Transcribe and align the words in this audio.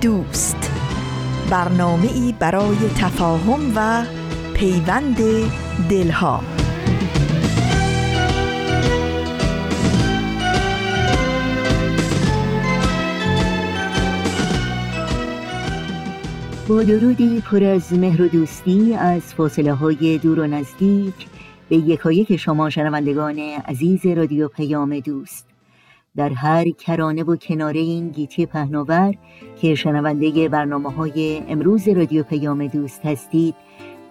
دوست. 0.00 0.70
برنامه 1.50 2.12
ای 2.12 2.34
برای 2.38 2.76
تفاهم 2.98 3.72
و 3.76 4.04
پیوند 4.54 5.16
دلها. 5.90 6.40
با 16.68 16.82
درودی 16.82 17.40
پر 17.40 17.64
از 17.64 17.92
مهر 17.92 18.22
و 18.22 18.28
دوستی 18.28 18.94
از 18.94 19.22
فاصله 19.22 19.74
های 19.74 20.18
دور 20.18 20.40
و 20.40 20.46
نزدیک 20.46 21.14
به 21.68 21.76
یکایک 21.76 22.36
شما 22.36 22.70
شنوندگان 22.70 23.38
عزیز 23.38 24.06
رادیو 24.06 24.48
پیام 24.48 25.00
دوست. 25.00 25.55
در 26.16 26.32
هر 26.32 26.70
کرانه 26.70 27.22
و 27.22 27.36
کناره 27.36 27.80
این 27.80 28.08
گیتی 28.08 28.46
پهناور 28.46 29.14
که 29.60 29.74
شنونده 29.74 30.48
برنامه 30.48 30.92
های 30.92 31.42
امروز 31.48 31.88
رادیو 31.88 32.22
پیام 32.22 32.66
دوست 32.66 33.06
هستید 33.06 33.54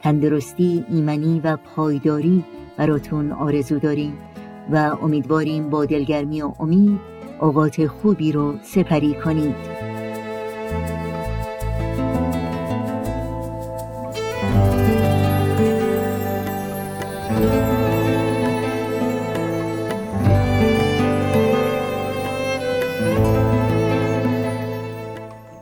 تندرستی، 0.01 0.85
ایمنی 0.89 1.41
و 1.43 1.57
پایداری 1.57 2.43
براتون 2.77 3.31
آرزو 3.31 3.79
داریم 3.79 4.17
و 4.71 4.97
امیدواریم 5.01 5.69
با 5.69 5.85
دلگرمی 5.85 6.41
و 6.41 6.53
امید 6.59 6.99
اوقات 7.41 7.87
خوبی 7.87 8.31
رو 8.31 8.55
سپری 8.63 9.13
کنید. 9.13 9.84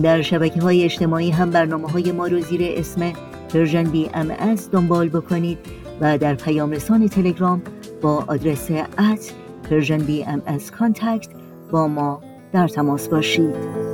در 0.04 0.22
شبکه 0.22 0.62
های 0.62 0.84
اجتماعی 0.84 1.32
هم 1.32 1.50
برنامه 1.50 1.90
های 1.90 2.12
ما 2.12 2.28
رو 2.28 2.42
زیر 2.42 2.62
اسم 2.64 3.14
Persian 3.54 3.84
BMS 3.84 4.56
دنبال 4.72 5.10
بکنید 5.10 5.58
و 6.02 6.18
در 6.18 6.36
پیام 6.36 6.72
رسان 6.72 7.08
تلگرام 7.08 7.62
با 8.02 8.24
آدرس 8.28 8.72
at 8.72 9.34
Persian 9.70 9.98
BMS 9.98 10.42
با 11.72 11.88
ما 11.88 12.22
در 12.54 12.68
تماس 12.68 13.08
باشید. 13.08 13.89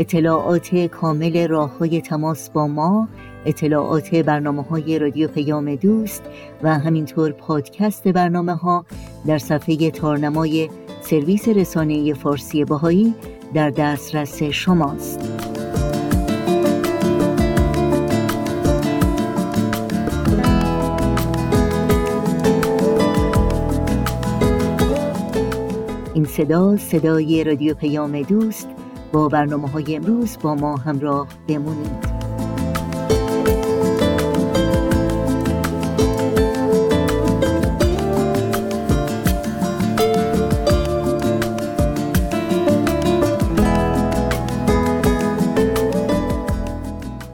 اطلاعات 0.00 0.74
کامل 0.86 1.48
راه 1.48 1.78
های 1.78 2.00
تماس 2.00 2.50
با 2.50 2.66
ما 2.66 3.08
اطلاعات 3.44 4.14
برنامه 4.14 4.62
های 4.62 4.98
رادیو 4.98 5.28
پیام 5.28 5.74
دوست 5.74 6.22
و 6.62 6.78
همینطور 6.78 7.32
پادکست 7.32 8.08
برنامه 8.08 8.54
ها 8.54 8.84
در 9.26 9.38
صفحه 9.38 9.90
تارنمای 9.90 10.70
سرویس 11.02 11.48
رسانه 11.48 12.14
فارسی 12.14 12.64
بهایی 12.64 13.14
در 13.54 13.70
دسترس 13.70 14.42
شماست. 14.42 15.30
این 26.14 26.24
صدا 26.24 26.76
صدای 26.76 27.44
رادیو 27.44 27.74
پیام 27.74 28.22
دوست 28.22 28.68
با 29.12 29.28
برنامه 29.28 29.68
های 29.68 29.96
امروز 29.96 30.38
با 30.42 30.54
ما 30.54 30.76
همراه 30.76 31.28
بمونید. 31.48 32.10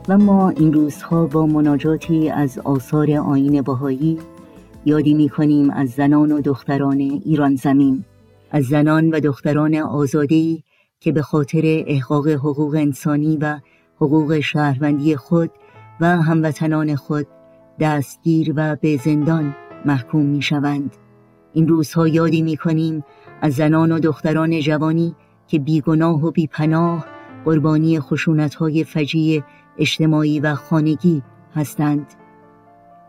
و 0.08 0.18
ما 0.18 0.48
این 0.48 0.72
روزها 0.72 1.26
با 1.26 1.46
مناجاتی 1.46 2.30
از 2.30 2.58
آثار 2.58 3.10
آین 3.10 3.62
باهایی 3.62 4.18
یادی 4.84 5.14
می 5.14 5.28
کنیم 5.28 5.70
از 5.70 5.90
زنان 5.90 6.32
و 6.32 6.40
دختران 6.40 7.00
ایران 7.00 7.56
زمین. 7.56 8.04
از 8.50 8.64
زنان 8.64 9.10
و 9.10 9.20
دختران 9.20 9.74
آزادی 9.74 10.65
که 11.06 11.12
به 11.12 11.22
خاطر 11.22 11.60
احقاق 11.64 12.28
حقوق 12.28 12.74
انسانی 12.74 13.36
و 13.36 13.60
حقوق 13.96 14.40
شهروندی 14.40 15.16
خود 15.16 15.50
و 16.00 16.06
هموطنان 16.22 16.96
خود 16.96 17.26
دستگیر 17.80 18.52
و 18.56 18.76
به 18.76 18.96
زندان 18.96 19.56
محکوم 19.84 20.26
می 20.26 20.42
شوند. 20.42 20.96
این 21.52 21.68
روزها 21.68 22.08
یادی 22.08 22.42
می 22.42 22.56
کنیم 22.56 23.04
از 23.42 23.52
زنان 23.52 23.92
و 23.92 23.98
دختران 23.98 24.60
جوانی 24.60 25.14
که 25.48 25.58
بیگناه 25.58 26.24
و 26.24 26.30
بیپناه 26.30 27.06
قربانی 27.44 28.00
خشونت 28.00 28.54
های 28.54 28.84
فجیع 28.84 29.42
اجتماعی 29.78 30.40
و 30.40 30.54
خانگی 30.54 31.22
هستند 31.54 32.06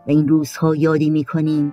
و 0.06 0.10
این 0.10 0.28
روزها 0.28 0.74
یادی 0.74 1.10
می 1.10 1.24
کنیم 1.24 1.72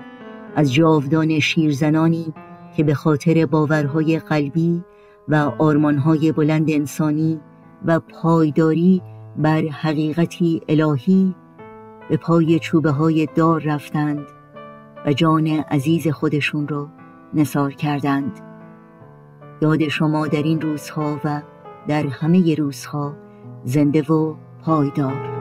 از 0.56 0.74
جاودان 0.74 1.40
شیرزنانی 1.40 2.34
که 2.78 2.84
به 2.84 2.94
خاطر 2.94 3.46
باورهای 3.46 4.20
قلبی 4.20 4.84
و 5.28 5.52
آرمانهای 5.58 6.32
بلند 6.32 6.70
انسانی 6.70 7.40
و 7.86 8.00
پایداری 8.00 9.02
بر 9.38 9.62
حقیقتی 9.62 10.62
الهی 10.70 11.36
به 12.10 12.18
پای 12.18 12.60
چوبه 12.60 12.92
های 12.92 13.28
دار 13.36 13.62
رفتند 13.62 14.26
و 15.06 15.14
جان 15.14 15.48
عزیز 15.48 16.08
خودشون 16.08 16.68
را 16.68 16.90
نثار 17.34 17.72
کردند. 17.72 18.40
یاد 19.62 19.88
شما 19.88 20.28
در 20.28 20.44
این 20.44 20.62
روزها 20.62 21.20
و 21.24 21.42
در 21.88 22.08
همه 22.08 22.56
روزها 22.56 23.16
زنده 23.64 24.02
و 24.02 24.36
پایدار. 24.66 25.35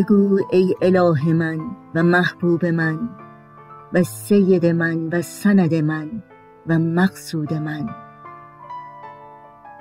بگو 0.00 0.38
ای 0.50 0.74
اله 0.82 1.32
من 1.32 1.60
و 1.94 2.02
محبوب 2.02 2.66
من 2.66 3.08
و 3.92 4.02
سید 4.02 4.66
من 4.66 5.08
و 5.08 5.22
سند 5.22 5.74
من 5.74 6.22
و 6.66 6.78
مقصود 6.78 7.54
من. 7.54 7.90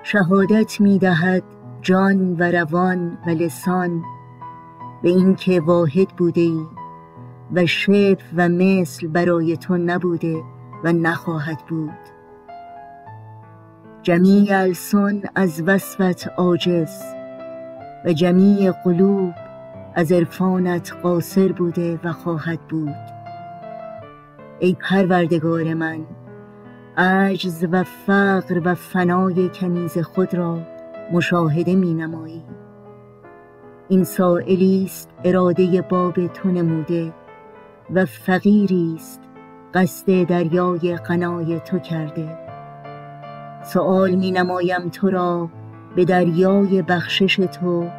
شهادت 0.03 0.81
می 0.81 0.99
دهد 0.99 1.43
جان 1.81 2.35
و 2.39 2.43
روان 2.43 3.17
و 3.27 3.29
لسان 3.29 4.03
به 5.03 5.09
اینکه 5.09 5.61
واحد 5.61 6.09
بوده 6.17 6.41
ای 6.41 6.65
و 7.53 7.65
شف 7.65 8.21
و 8.35 8.49
مثل 8.49 9.07
برای 9.07 9.57
تو 9.57 9.77
نبوده 9.77 10.43
و 10.83 10.93
نخواهد 10.93 11.59
بود. 11.69 11.99
جمیع 14.03 14.57
السن 14.57 15.21
از 15.35 15.63
وصفت 15.65 16.27
عاجز 16.37 17.01
و 18.05 18.13
جمیع 18.13 18.71
قلوب 18.71 19.33
از 19.99 20.11
عرفانت 20.11 20.93
قاصر 21.03 21.51
بوده 21.51 21.99
و 22.03 22.11
خواهد 22.11 22.59
بود. 22.59 22.95
ای 24.59 24.75
پروردگار 24.79 25.73
من 25.73 26.05
عجز 26.97 27.65
و 27.71 27.83
فقر 27.83 28.61
و 28.65 28.75
فنای 28.75 29.49
کنیز 29.49 29.97
خود 29.97 30.33
را 30.33 30.59
مشاهده 31.11 31.75
می 31.75 31.93
نمایی. 31.93 32.43
این 33.89 34.03
سائلی 34.03 34.83
است 34.85 35.09
اراده 35.23 35.81
باب 35.81 36.27
تو 36.27 36.51
نموده 36.51 37.13
و 37.93 38.05
فقیری 38.05 38.93
است 38.95 39.21
قصد 39.73 40.23
دریای 40.23 40.95
قنای 40.95 41.59
تو 41.59 41.79
کرده. 41.79 42.37
سؤال 43.63 44.11
می 44.15 44.31
نمایم 44.31 44.89
تو 44.89 45.09
را 45.09 45.49
به 45.95 46.05
دریای 46.05 46.81
بخشش 46.81 47.35
تو 47.35 47.98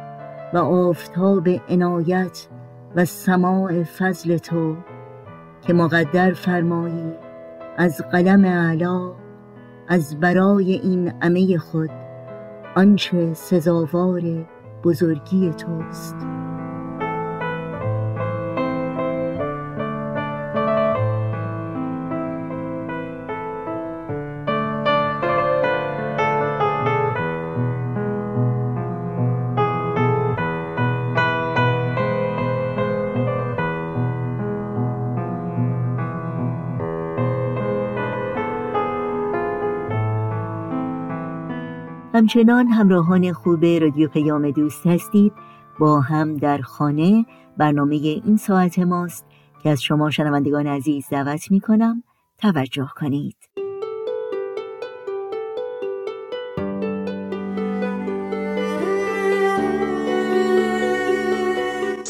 و 0.53 0.57
آفتاب 0.57 1.49
عنایت 1.69 2.47
و 2.95 3.05
سماع 3.05 3.83
فضل 3.83 4.37
تو 4.37 4.75
که 5.61 5.73
مقدر 5.73 6.33
فرمایی 6.33 7.11
از 7.77 8.01
قلم 8.11 8.45
علا 8.45 9.11
از 9.87 10.19
برای 10.19 10.73
این 10.73 11.13
عمه 11.21 11.57
خود 11.57 11.89
آنچه 12.75 13.33
سزاوار 13.33 14.21
بزرگی 14.83 15.49
توست. 15.49 16.40
همچنان 42.31 42.67
همراهان 42.67 43.33
خوب 43.33 43.65
رادیو 43.65 44.07
پیام 44.07 44.51
دوست 44.51 44.87
هستید. 44.87 45.33
با 45.79 46.01
هم 46.01 46.37
در 46.37 46.57
خانه 46.57 47.25
برنامه 47.57 47.95
این 47.95 48.37
ساعت 48.37 48.79
ماست 48.79 49.25
که 49.63 49.69
از 49.69 49.83
شما 49.83 50.09
شنوندگان 50.09 50.67
عزیز 50.67 51.07
دعوت 51.11 51.51
می 51.51 51.59
کنم 51.59 52.03
توجه 52.37 52.89
کنید. 52.95 53.35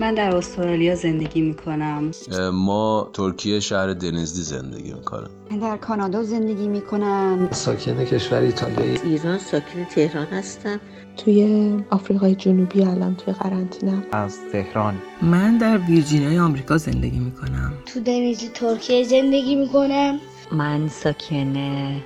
من 0.00 0.14
در 0.14 0.36
استرالیا 0.36 0.94
زندگی 0.94 1.42
می 1.42 1.54
کنم 1.54 2.10
ما 2.52 3.10
ترکیه 3.12 3.60
شهر 3.60 3.92
دنزدی 3.92 4.42
زندگی 4.42 4.92
می 4.92 5.02
کنم 5.02 5.30
من 5.50 5.58
در 5.58 5.76
کانادا 5.76 6.22
زندگی 6.22 6.68
می 6.68 6.80
کنم 6.80 7.48
ساکن 7.50 8.04
کشور 8.04 8.38
ایتالیا 8.38 9.02
ایران 9.02 9.38
ساکن 9.38 9.84
تهران 9.84 10.26
هستم. 10.26 10.80
توی 11.16 11.74
آفریقای 11.90 12.34
جنوبی 12.34 12.82
الان 12.82 13.14
توی 13.16 13.34
قرنطینه. 13.34 14.02
از 14.12 14.38
تهران. 14.52 14.94
من 15.22 15.58
در 15.58 15.78
ویرجینیای 15.78 16.38
آمریکا 16.38 16.78
زندگی 16.78 17.18
می 17.18 17.32
کنم 17.32 17.72
تو 17.86 18.00
دنیزی 18.00 18.48
ترکیه 18.48 19.04
زندگی 19.04 19.56
می 19.56 19.68
کنم 19.68 20.20
من 20.52 20.88
ساکن 20.88 21.56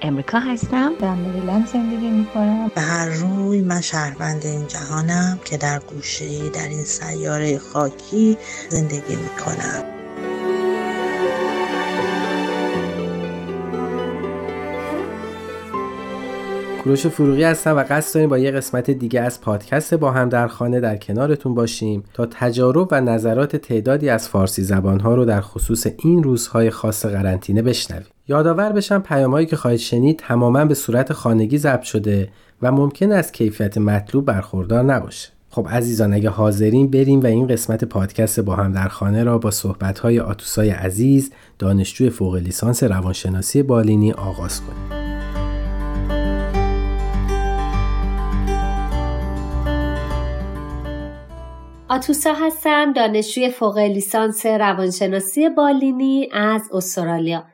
امریکا 0.03 0.39
هستم. 0.39 0.93
در 1.01 1.15
مریلند 1.15 1.67
زندگی 1.67 2.11
می 2.11 2.27
کنم 2.27 2.71
به 2.75 2.81
هر 2.81 3.09
روی 3.09 3.63
من 3.63 3.81
شهروند 3.81 4.47
این 4.47 4.67
جهانم 4.67 5.39
که 5.45 5.57
در 5.57 5.79
گوشه 5.79 6.49
در 6.51 6.69
این 6.69 6.83
سیاره 6.83 7.59
خاکی 7.59 8.37
زندگی 8.69 9.17
می 9.17 9.29
کنم 9.29 9.85
کوروش 16.85 17.07
فروغی 17.07 17.45
هستم 17.45 17.77
و 17.77 17.85
قصد 17.91 18.15
داریم 18.15 18.31
با 18.31 18.39
یه 18.39 18.51
قسمت 18.51 18.91
دیگه 18.91 19.21
از 19.21 19.41
پادکست 19.41 19.95
با 19.95 20.11
هم 20.11 20.29
در 20.29 20.47
خانه 20.47 20.81
در 20.81 20.97
کنارتون 20.97 21.55
باشیم 21.55 22.05
تا 22.15 22.27
تجارب 22.27 22.89
و 22.91 23.01
نظرات 23.01 23.57
تعدادی 23.57 24.09
از 24.09 24.29
فارسی 24.29 24.63
زبانها 24.63 25.15
رو 25.15 25.25
در 25.25 25.41
خصوص 25.41 25.87
این 25.99 26.23
روزهای 26.23 26.71
خاص 26.71 27.07
قرنطینه 27.07 27.63
بشنویم. 27.63 28.14
یادآور 28.29 28.73
بشم 28.73 28.99
پیامهایی 28.99 29.47
که 29.47 29.57
خواهید 29.57 29.81
شنید 29.81 30.19
تماما 30.19 30.65
به 30.65 30.75
صورت 30.75 31.13
خانگی 31.13 31.59
ضبط 31.59 31.83
شده 31.83 32.29
و 32.63 32.73
ممکن 32.73 33.13
است 33.13 33.35
کیفیت 33.35 33.79
مطلوب 33.79 34.25
برخوردار 34.25 34.83
نباشه. 34.83 35.29
خب 35.51 35.69
عزیزان 35.71 36.15
اگه 36.15 36.31
حاضرین 36.31 36.91
بریم 36.91 37.21
و 37.21 37.27
این 37.27 37.47
قسمت 37.47 37.85
پادکست 37.85 38.41
با 38.41 38.57
هم 38.57 38.73
در 38.73 38.89
خانه 38.89 39.25
را 39.25 39.39
با 39.39 39.51
صحبت‌های 39.51 40.21
آتوسای 40.21 40.71
عزیز 40.71 41.33
دانشجوی 41.59 42.11
فوق 42.11 42.35
لیسانس 42.35 42.83
روانشناسی 42.83 43.63
بالینی 43.63 44.13
آغاز 44.13 44.61
کنیم. 44.61 45.05
آتوسا 51.89 52.33
هستم 52.33 52.93
دانشجوی 52.93 53.51
فوق 53.51 53.79
لیسانس 53.79 54.47
روانشناسی 54.47 55.49
بالینی 55.49 56.29
از 56.33 56.63
استرالیا 56.73 57.45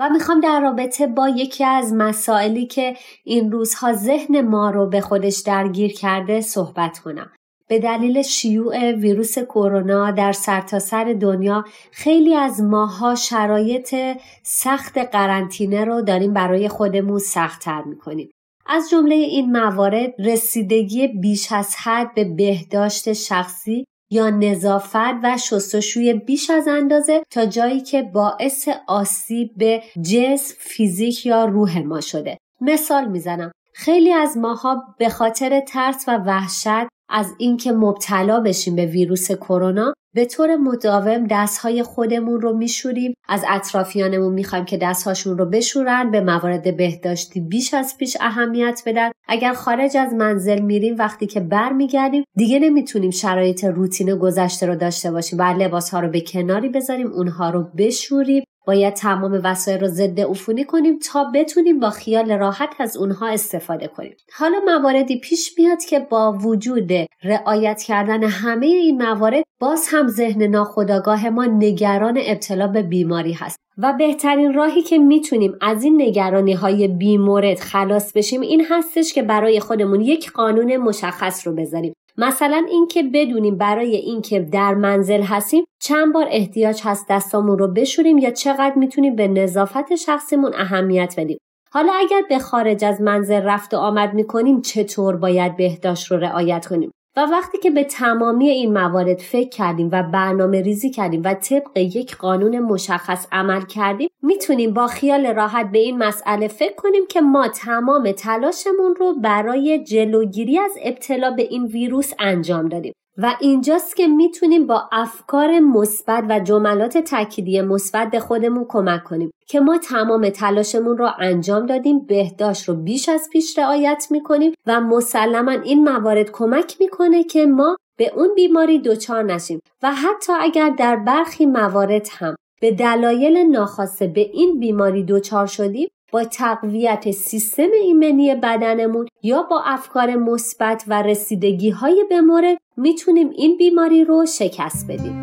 و 0.00 0.08
می‌خوام 0.10 0.40
در 0.40 0.60
رابطه 0.60 1.06
با 1.06 1.28
یکی 1.28 1.64
از 1.64 1.92
مسائلی 1.92 2.66
که 2.66 2.96
این 3.24 3.52
روزها 3.52 3.92
ذهن 3.92 4.40
ما 4.40 4.70
رو 4.70 4.88
به 4.88 5.00
خودش 5.00 5.42
درگیر 5.46 5.92
کرده 5.92 6.40
صحبت 6.40 6.98
کنم. 6.98 7.30
به 7.68 7.78
دلیل 7.78 8.22
شیوع 8.22 8.92
ویروس 8.92 9.38
کرونا 9.38 10.10
در 10.10 10.32
سرتاسر 10.32 11.04
سر 11.04 11.12
دنیا 11.12 11.64
خیلی 11.92 12.34
از 12.34 12.62
ماها 12.62 13.14
شرایط 13.14 13.94
سخت 14.42 14.98
قرنطینه 14.98 15.84
رو 15.84 16.02
داریم 16.02 16.32
برای 16.32 16.68
خودمون 16.68 17.18
سختتر 17.18 17.82
می‌کنیم. 17.82 18.30
از 18.66 18.90
جمله 18.90 19.14
این 19.14 19.52
موارد 19.52 20.14
رسیدگی 20.18 21.08
بیش 21.08 21.52
از 21.52 21.76
حد 21.76 22.14
به 22.14 22.24
بهداشت 22.24 23.12
شخصی 23.12 23.84
یا 24.10 24.30
نظافت 24.30 24.96
و 25.22 25.38
شستشوی 25.38 26.14
بیش 26.14 26.50
از 26.50 26.68
اندازه 26.68 27.22
تا 27.30 27.46
جایی 27.46 27.80
که 27.80 28.02
باعث 28.02 28.68
آسیب 28.86 29.50
به 29.56 29.82
جسم، 30.02 30.54
فیزیک 30.58 31.26
یا 31.26 31.44
روح 31.44 31.78
ما 31.78 32.00
شده. 32.00 32.38
مثال 32.60 33.08
می‌زنم. 33.08 33.52
خیلی 33.74 34.12
از 34.12 34.38
ماها 34.38 34.94
به 34.98 35.08
خاطر 35.08 35.60
ترس 35.60 36.04
و 36.08 36.16
وحشت 36.16 36.88
از 37.08 37.34
اینکه 37.38 37.72
مبتلا 37.72 38.40
بشیم 38.40 38.76
به 38.76 38.86
ویروس 38.86 39.32
کرونا 39.32 39.94
به 40.16 40.24
طور 40.24 40.56
مداوم 40.56 41.26
دستهای 41.30 41.82
خودمون 41.82 42.40
رو 42.40 42.56
میشوریم. 42.56 43.14
از 43.28 43.44
اطرافیانمون 43.48 44.32
می‌خوایم 44.32 44.64
که 44.64 44.76
دستهاشون 44.76 45.38
رو 45.38 45.46
بشورن 45.46 46.10
به 46.10 46.20
موارد 46.20 46.76
بهداشتی 46.76 47.40
بیش 47.40 47.74
از 47.74 47.94
پیش 47.98 48.16
اهمیت 48.20 48.82
بدن. 48.86 49.10
اگر 49.28 49.52
خارج 49.52 49.96
از 49.96 50.14
منزل 50.14 50.60
میریم 50.60 50.96
وقتی 50.98 51.26
که 51.26 51.40
برمیگردیم 51.40 52.24
دیگه 52.36 52.58
نمی‌تونیم 52.58 53.10
شرایط 53.10 53.64
روتین 53.64 54.16
گذشته 54.18 54.66
رو 54.66 54.76
داشته 54.76 55.10
باشیم 55.10 55.38
و 55.38 55.42
لباس 55.42 55.90
ها 55.90 56.00
رو 56.00 56.08
به 56.08 56.20
کناری 56.20 56.68
بذاریم 56.68 57.12
اونها 57.12 57.50
رو 57.50 57.62
بشوریم. 57.78 58.44
باید 58.66 58.94
تمام 58.94 59.40
وسایل 59.44 59.80
رو 59.80 59.86
ضد 59.86 60.20
عفونی 60.20 60.64
کنیم 60.64 60.98
تا 60.98 61.24
بتونیم 61.34 61.80
با 61.80 61.90
خیال 61.90 62.32
راحت 62.32 62.70
از 62.78 62.96
اونها 62.96 63.28
استفاده 63.28 63.88
کنیم. 63.88 64.16
حالا 64.32 64.60
مواردی 64.66 65.20
پیش 65.20 65.54
میاد 65.58 65.84
که 65.84 65.98
با 65.98 66.32
وجود 66.32 66.92
رعایت 67.22 67.82
کردن 67.82 68.24
همه 68.24 68.66
این 68.66 69.02
موارد 69.02 69.44
باز 69.60 69.88
هم 69.90 70.08
ذهن 70.08 70.42
ناخودآگاه 70.42 71.28
ما 71.28 71.44
نگران 71.44 72.18
ابتلا 72.26 72.66
به 72.66 72.82
بیماری 72.82 73.32
هست. 73.32 73.56
و 73.78 73.92
بهترین 73.98 74.54
راهی 74.54 74.82
که 74.82 74.98
می‌تونیم 74.98 75.52
از 75.60 75.84
این 75.84 76.02
نگرانی 76.02 76.52
های 76.52 76.88
بیمورد 76.88 77.58
خلاص 77.58 78.12
بشیم 78.12 78.40
این 78.40 78.66
هستش 78.70 79.12
که 79.12 79.22
برای 79.22 79.60
خودمون 79.60 80.00
یک 80.00 80.32
قانون 80.32 80.76
مشخص 80.76 81.46
رو 81.46 81.54
بذاریم. 81.54 81.92
مثلا 82.18 82.66
اینکه 82.70 83.02
بدونیم 83.02 83.56
برای 83.56 83.96
اینکه 83.96 84.40
در 84.40 84.74
منزل 84.74 85.22
هستیم 85.22 85.64
چند 85.82 86.12
بار 86.12 86.26
احتیاج 86.30 86.80
هست 86.84 87.06
دستامون 87.08 87.58
رو 87.58 87.68
بشوریم 87.68 88.18
یا 88.18 88.30
چقدر 88.30 88.74
می‌تونیم 88.76 89.16
به 89.16 89.28
نظافت 89.28 89.94
شخصیمون 89.94 90.52
اهمیت 90.54 91.14
بدیم. 91.18 91.38
حالا 91.72 91.92
اگر 91.92 92.22
به 92.28 92.38
خارج 92.38 92.84
از 92.84 93.00
منزل 93.00 93.40
رفت 93.40 93.74
و 93.74 93.76
آمد 93.76 94.14
می‌کنیم 94.14 94.60
چطور 94.60 95.16
باید 95.16 95.56
بهداشت 95.56 96.10
رو 96.10 96.16
رعایت 96.16 96.66
کنیم؟ 96.66 96.90
و 97.16 97.20
وقتی 97.20 97.58
که 97.58 97.70
به 97.70 97.84
تمامی 97.84 98.48
این 98.48 98.72
موارد 98.72 99.18
فکر 99.18 99.48
کردیم 99.48 99.88
و 99.92 100.02
برنامه 100.02 100.62
ریزی 100.62 100.90
کردیم 100.90 101.22
و 101.24 101.34
طبق 101.34 101.76
یک 101.76 102.16
قانون 102.16 102.58
مشخص 102.58 103.26
عمل 103.32 103.64
کردیم 103.64 104.08
می‌تونیم 104.22 104.74
با 104.74 104.86
خیال 104.86 105.26
راحت 105.26 105.70
به 105.70 105.78
این 105.78 105.98
مسئله 105.98 106.48
فکر 106.48 106.74
کنیم 106.74 107.06
که 107.08 107.20
ما 107.20 107.48
تمام 107.48 108.12
تلاشمون 108.12 108.94
رو 108.96 109.14
برای 109.20 109.84
جلوگیری 109.84 110.58
از 110.58 110.72
ابتلا 110.82 111.30
به 111.30 111.42
این 111.42 111.64
ویروس 111.64 112.12
انجام 112.18 112.68
دادیم. 112.68 112.92
و 113.18 113.34
اینجاست 113.40 113.96
که 113.96 114.06
می‌تونیم 114.06 114.66
با 114.66 114.88
افکار 114.92 115.58
مثبت 115.58 116.24
و 116.28 116.40
جملات 116.40 116.98
تأکیدی 116.98 117.60
مثبت 117.60 118.10
به 118.10 118.20
خودمون 118.20 118.66
کمک 118.68 119.04
کنیم 119.04 119.30
که 119.48 119.60
ما 119.60 119.78
تمام 119.78 120.28
تلاشمون 120.30 120.98
رو 120.98 121.10
انجام 121.18 121.66
دادیم 121.66 121.98
بهداشت 121.98 122.68
رو 122.68 122.74
بیش 122.74 123.08
از 123.08 123.28
پیش 123.32 123.58
رعایت 123.58 124.06
می‌کنیم 124.10 124.52
و 124.66 124.80
مسلما 124.80 125.50
این 125.50 125.88
موارد 125.88 126.30
کمک 126.30 126.76
می‌کنه 126.80 127.24
که 127.24 127.46
ما 127.46 127.76
به 127.98 128.12
اون 128.16 128.28
بیماری 128.34 128.78
دچار 128.78 129.22
نشیم 129.22 129.60
و 129.82 129.92
حتی 129.94 130.32
اگر 130.40 130.70
در 130.70 130.96
برخی 130.96 131.46
موارد 131.46 132.08
هم 132.10 132.36
به 132.60 132.70
دلایل 132.70 133.36
ناخواسته 133.36 134.06
به 134.06 134.20
این 134.20 134.60
بیماری 134.60 135.04
دچار 135.04 135.46
شدیم 135.46 135.88
با 136.12 136.24
تقویت 136.24 137.10
سیستم 137.10 137.68
ایمنی 137.84 138.34
بدنمون 138.34 139.06
یا 139.22 139.42
با 139.50 139.62
افکار 139.64 140.14
مثبت 140.14 140.84
و 140.88 141.02
رسیدگی 141.02 141.70
های 141.70 142.04
به 142.08 142.20
مورد 142.20 142.56
می‌تونیم 142.76 143.30
این 143.30 143.56
بیماری 143.58 144.04
رو 144.04 144.26
شکست 144.26 144.90
بدیم. 144.90 145.20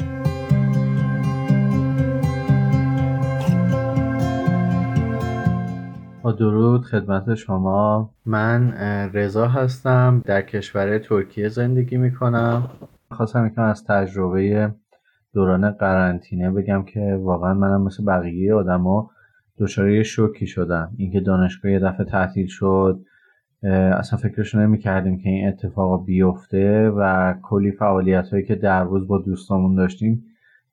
با 6.24 6.32
درود 6.32 6.82
خدمت 6.82 7.36
شما. 7.36 8.10
من 8.26 8.74
رضا 9.14 9.48
هستم. 9.48 10.22
در 10.26 10.42
کشور 10.42 10.98
ترکیه 10.98 11.50
زندگی 11.50 11.98
می‌کنم. 11.98 12.70
خواستم 13.12 13.48
یکم 13.48 13.62
از 13.62 13.84
تجربه 13.86 14.76
دوران 15.34 15.72
قرنطینه 15.72 16.52
بگم 16.52 16.84
که 16.84 17.20
واقعا 17.22 17.54
منم 17.54 17.82
مثل 17.84 18.06
بقیه 18.06 18.54
آدما 18.54 19.10
دچار 19.60 19.90
یه 19.90 20.04
شوکی 20.04 20.48
شدم. 20.48 20.92
اینکه 20.98 21.20
دانشگاه 21.20 21.72
یه 21.72 21.80
دفعه 21.80 22.06
تعطیل 22.06 22.48
شد 22.48 23.06
اصلا 23.64 24.20
فکرش 24.20 24.56
نمی 24.56 24.78
کردیم 24.78 25.18
که 25.18 25.30
این 25.30 25.48
اتفاق 25.48 26.06
بیفته 26.06 26.90
و 26.90 27.34
کلی 27.42 27.72
فعالیت 27.72 28.30
هایی 28.30 28.44
که 28.44 28.56
در 28.56 28.84
روز 28.84 29.08
با 29.08 29.18
دوستامون 29.18 29.76
داشتیم 29.76 30.24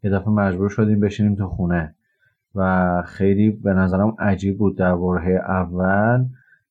یه 0.05 0.11
دفعه 0.11 0.29
مجبور 0.29 0.69
شدیم 0.69 1.01
بشینیم 1.01 1.35
تو 1.35 1.47
خونه. 1.47 1.95
و 2.55 3.03
خیلی 3.07 3.51
به 3.51 3.75
نظرم 3.75 4.17
عجیب 4.19 4.59
بود 4.59 4.79
در 4.79 4.97
برهه 4.97 5.41
اول. 5.49 6.25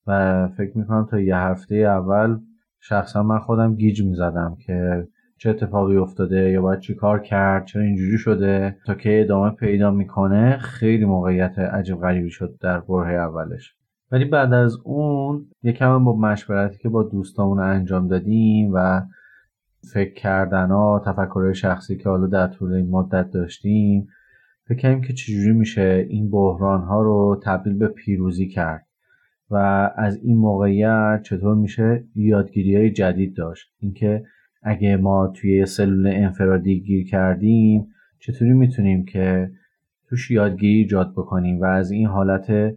و 0.06 0.48
فکر 0.48 0.78
می‌کنم 0.78 1.06
تا 1.10 1.20
یه 1.20 1.36
هفته 1.36 1.74
اول 1.74 2.38
شخصا 2.80 3.22
من 3.22 3.38
خودم 3.38 3.74
گیج 3.74 4.02
می‌زدم 4.02 4.56
که 4.66 5.06
چه 5.40 5.50
اتفاقی 5.50 5.96
افتاده 5.96 6.50
یا 6.50 6.62
باید 6.62 6.80
چی 6.80 6.94
کار 6.94 7.18
کرد 7.18 7.66
چرا 7.66 7.82
اینجوری 7.82 8.18
شده 8.18 8.76
تا 8.86 8.94
که 8.94 9.20
ادامه 9.20 9.50
پیدا 9.50 9.90
می‌کنه 9.90 10.56
خیلی 10.56 11.04
موقعیت 11.04 11.58
عجیب 11.58 11.96
غریبی 11.96 12.30
شد 12.30 12.56
در 12.60 12.80
برهه 12.80 13.14
اولش. 13.14 13.74
ولی 14.12 14.24
بعد 14.24 14.52
از 14.52 14.78
اون 14.84 15.46
یکم 15.62 16.04
با 16.04 16.16
مشورتی 16.16 16.78
که 16.78 16.88
با 16.88 17.02
دوستامون 17.02 17.60
انجام 17.60 18.08
دادیم 18.08 18.70
و 18.74 19.02
فکر 19.92 20.14
کردن 20.14 20.68
ها 20.70 21.52
شخصی 21.54 21.96
که 21.96 22.08
حالا 22.08 22.26
در 22.26 22.46
طول 22.46 22.72
این 22.72 22.90
مدت 22.90 23.30
داشتیم 23.30 24.08
فکر 24.68 24.78
کردیم 24.78 25.00
که 25.00 25.12
چجوری 25.12 25.52
میشه 25.52 26.06
این 26.10 26.30
بحران 26.30 26.82
ها 26.82 27.02
رو 27.02 27.40
تبدیل 27.44 27.78
به 27.78 27.88
پیروزی 27.88 28.48
کرد 28.48 28.86
و 29.50 29.56
از 29.96 30.16
این 30.16 30.36
موقعیت 30.36 31.20
چطور 31.24 31.54
میشه 31.54 32.04
یادگیری 32.14 32.76
های 32.76 32.90
جدید 32.90 33.36
داشت. 33.36 33.68
اینکه 33.78 34.24
اگه 34.62 34.96
ما 34.96 35.26
توی 35.26 35.66
سلول 35.66 36.06
انفرادی 36.06 36.80
گیر 36.80 37.06
کردیم 37.06 37.86
چطوری 38.18 38.52
می‌تونیم 38.52 39.04
که 39.04 39.50
توش 40.08 40.30
یادگیری 40.30 40.78
ایجاد 40.78 41.12
بکنیم 41.12 41.60
و 41.60 41.64
از 41.64 41.90
این 41.90 42.06
حالت 42.06 42.74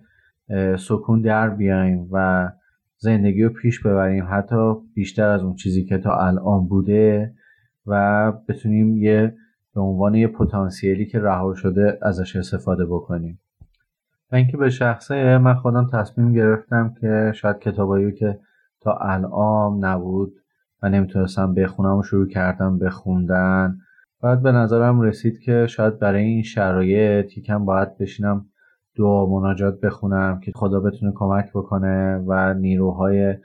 سکون 0.77 1.21
در 1.21 1.49
بیایم 1.49 2.07
و 2.11 2.49
زندگی 2.97 3.43
رو 3.43 3.49
پیش 3.49 3.79
ببریم 3.81 4.27
حتی 4.29 4.73
بیشتر 4.93 5.27
از 5.27 5.43
اون 5.43 5.55
چیزی 5.55 5.85
که 5.85 5.97
تا 5.97 6.17
الان 6.17 6.67
بوده 6.67 7.33
و 7.87 8.31
بتونیم 8.47 8.97
یه 8.97 9.35
به 9.75 9.81
عنوان 9.81 10.15
یه 10.15 10.27
پتانسیلی 10.27 11.05
که 11.05 11.19
رها 11.19 11.53
شده 11.53 11.99
ازش 12.01 12.35
استفاده 12.35 12.85
بکنیم. 12.85 13.39
و 14.31 14.35
اینکه 14.35 14.57
به 14.57 14.69
شخصه 14.69 15.37
من 15.37 15.53
خودم 15.53 15.89
تصمیم 15.93 16.33
گرفتم 16.33 16.93
که 17.01 17.31
شاید 17.35 17.59
کتابایی 17.59 18.11
که 18.11 18.39
تا 18.81 18.97
الان 19.01 19.85
نبود 19.85 20.42
و 20.83 20.89
نمی‌تونستم 20.89 21.53
بخونم 21.53 21.97
و 21.97 22.03
شروع 22.03 22.27
کردم 22.27 22.79
بخوندن 22.79 23.77
بعد 24.21 24.41
به 24.41 24.51
نظرم 24.51 25.01
رسید 25.01 25.39
که 25.39 25.67
شاید 25.69 25.99
برای 25.99 26.23
این 26.23 26.43
شرایط 26.43 27.37
یکم 27.37 27.65
باید 27.65 27.97
بشینم 27.97 28.45
دعا 28.97 29.25
مناجات 29.25 29.79
بخونم 29.79 30.39
که 30.39 30.51
خدا 30.55 30.79
بتونه 30.79 31.11
کمک 31.15 31.49
بکنه 31.55 32.17
و 32.27 32.53
نیروهای 32.53 33.35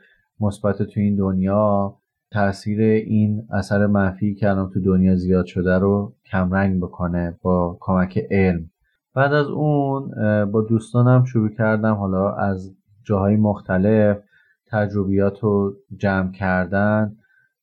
مثبت 0.40 0.82
تو 0.82 1.00
این 1.00 1.16
دنیا 1.16 1.94
تاثیر 2.30 2.80
این 2.80 3.46
اثر 3.50 3.86
منفی 3.86 4.34
که 4.34 4.50
الان 4.50 4.70
تو 4.70 4.80
دنیا 4.80 5.16
زیاد 5.16 5.46
شده 5.46 5.78
رو 5.78 6.14
کمرنگ 6.30 6.80
بکنه 6.80 7.38
با 7.42 7.76
کمک 7.80 8.18
علم. 8.30 8.70
بعد 9.14 9.32
از 9.32 9.46
اون 9.46 10.10
با 10.44 10.60
دوستانم 10.60 11.24
شروع 11.24 11.48
کردم 11.48 11.94
حالا 11.94 12.32
از 12.32 12.74
جاهای 13.04 13.36
مختلف 13.36 14.18
تجربیات 14.66 15.40
رو 15.40 15.74
جمع 15.96 16.32
کردن. 16.32 17.16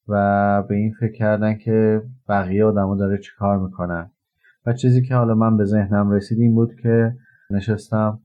و 0.07 0.63
به 0.63 0.75
این 0.75 0.93
فکر 1.00 1.12
کردن 1.12 1.57
که 1.57 2.01
بقیه 2.29 2.65
آدما 2.65 2.95
داره 2.95 3.17
چیکار 3.17 3.59
می‌کنن 3.59 4.12
و 4.65 4.74
چیزی 4.74 5.01
که 5.01 5.15
حالا 5.15 5.35
من 5.35 5.57
به 5.57 5.65
ذهنم 5.65 6.12
رسید 6.12 6.39
این 6.39 6.55
بود 6.55 6.75
که 6.83 7.15
نشستم 7.51 8.19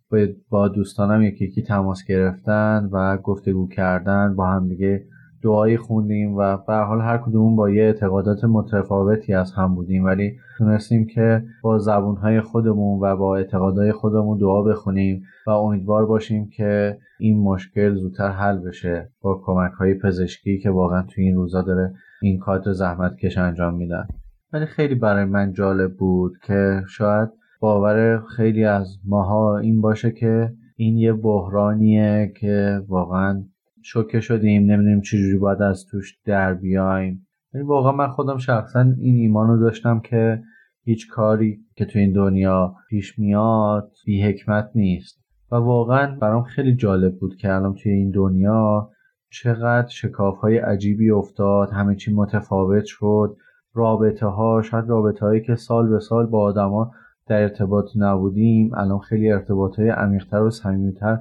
با 0.51 0.69
دوستانم 0.69 1.23
یکی 1.23 1.45
یکی 1.45 1.63
تماس 1.63 2.05
گرفتن 2.05 2.89
و 2.93 3.17
گفتگو 3.17 3.69
کردن 3.69 4.37
با 4.37 4.47
هم 4.47 4.69
دیگه 4.69 5.05
دعایی 5.43 5.77
خوندیم 5.77 6.37
و 6.37 6.57
به 6.57 6.75
حال 6.75 7.01
هر 7.01 7.19
کدوم 7.19 7.57
با 7.57 7.71
یه 7.71 7.83
اعتقادات 7.83 8.45
متفاوتی 8.45 9.35
از 9.35 9.53
هم 9.53 9.75
بودیم. 9.75 10.05
ولی 10.05 10.39
تونستیم 10.61 11.07
که 11.07 11.43
با 11.63 11.79
زبونهای 11.79 12.41
خودمون 12.41 13.01
و 13.03 13.17
با 13.17 13.37
اعتقادهای 13.37 13.93
خودمون 13.93 14.39
دعا 14.39 14.63
بخونیم 14.63 15.23
و 15.47 15.51
امیدوار 15.51 16.07
باشیم 16.07 16.49
که 16.57 16.99
این 17.21 17.43
مشکل 17.43 17.95
زودتر 17.95 18.29
حل 18.29 18.59
بشه 18.59 19.11
با 19.21 19.43
کمک 19.45 19.73
های 19.73 19.95
پزشکی 19.95 20.59
که 20.59 20.71
واقعا 20.71 21.03
توی 21.03 21.25
این 21.25 21.37
روزا 21.37 21.63
داره 21.63 21.95
این 22.23 22.39
کار 22.39 22.73
زحمت 22.73 23.17
کش 23.17 23.39
انجام 23.39 23.75
میدن. 23.75 24.07
ولی 24.53 24.67
خیلی 24.67 24.95
برای 24.95 25.25
من 25.25 25.53
جالب 25.53 25.97
بود 25.97 26.33
که 26.43 26.83
شاید 26.89 27.29
باور 27.61 28.23
خیلی 28.37 28.65
از 28.65 28.99
ماها 29.05 29.59
این 29.59 29.81
باشه 29.81 30.11
که 30.11 30.53
این 30.77 30.97
یه 30.97 31.13
بحرانیه 31.13 32.33
که 32.41 32.83
واقعا 32.89 33.45
شوکه 33.83 34.21
شدیم 34.21 34.63
نمی‌دونیم 34.63 35.01
چجوری 35.01 35.39
باید 35.39 35.63
از 35.63 35.87
توش 35.91 36.19
در 36.27 36.55
بیایم. 36.55 37.27
یعنی 37.55 37.67
واقعا 37.67 37.93
من 37.93 38.09
خودم 38.09 38.39
شخصا 38.39 38.81
این 38.81 39.17
ایمان 39.17 39.49
رو 39.49 39.61
داشتم 39.61 40.01
که 40.01 40.43
هیچ 40.85 41.09
کاری 41.09 41.59
که 41.77 41.85
تو 41.85 41.99
این 41.99 42.13
دنیا 42.13 42.75
پیش 42.89 43.19
میاد 43.19 43.93
بی 44.07 44.23
حکمت 44.23 44.71
نیست. 44.75 45.21
و 45.53 45.57
واقعا 45.57 46.17
برام 46.21 46.43
خیلی 46.43 46.77
جالب 46.77 47.19
بود 47.19 47.37
که 47.37 47.53
الان 47.53 47.75
توی 47.75 47.93
این 47.93 48.11
دنیا 48.11 48.91
چقدر 49.31 49.89
شکاف 49.89 50.39
های 50.39 50.59
عجیبی 50.59 51.11
افتاد 51.11 51.71
همه 51.71 51.97
چی 51.97 52.13
متفاوت 52.13 52.85
شد 52.85 53.37
رابطه 53.75 54.27
ها 54.27 54.63
شاید 54.63 54.89
رابطه 54.89 55.27
هایی 55.27 55.41
که 55.41 55.55
سال 55.55 55.89
به 55.89 56.01
سال 56.01 56.27
با 56.27 56.43
آدما 56.43 56.91
در 57.27 57.43
ارتباط 57.43 57.87
نبودیم. 57.97 58.75
الان 58.75 58.99
خیلی 58.99 59.33
ارتباط 59.33 59.79
های 59.79 59.89
عمیقتر 59.89 60.43
و 60.43 60.51
صمیمیتر 60.51 61.19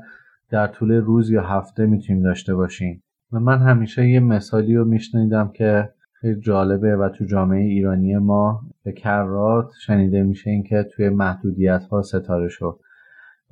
در 0.49 0.67
طول 0.67 0.91
روز 0.91 1.29
یا 1.29 1.43
هفته 1.43 1.85
می‌تونیم 1.85 2.23
داشته 2.23 2.55
باشیم. 2.55 3.03
و 3.31 3.39
من 3.39 3.57
همیشه 3.57 4.09
یه 4.09 4.19
مثالی 4.19 4.75
رو 4.75 4.85
میشنیدم 4.85 5.51
که 5.53 5.89
خیلی 6.21 6.39
جالبه 6.39 6.95
و 6.95 7.09
تو 7.09 7.25
جامعه 7.25 7.63
ایرانی 7.63 8.17
ما 8.17 8.61
به 8.83 8.91
کرات 8.91 9.71
شنیده 9.85 10.23
میشه 10.23 10.49
این 10.49 10.63
که 10.63 10.85
توی 10.95 11.09
محدودیت 11.09 11.81
ها 11.91 12.01
ستاره 12.01 12.47
شد. 12.47 12.79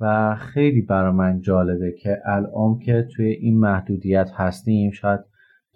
و 0.00 0.34
خیلی 0.34 0.82
برای 0.82 1.12
من 1.12 1.40
جالبه 1.40 1.92
که 1.92 2.18
الان 2.24 2.78
که 2.78 3.08
توی 3.16 3.26
این 3.26 3.58
محدودیت 3.58 4.30
هستیم 4.34 4.90
شاید 4.90 5.20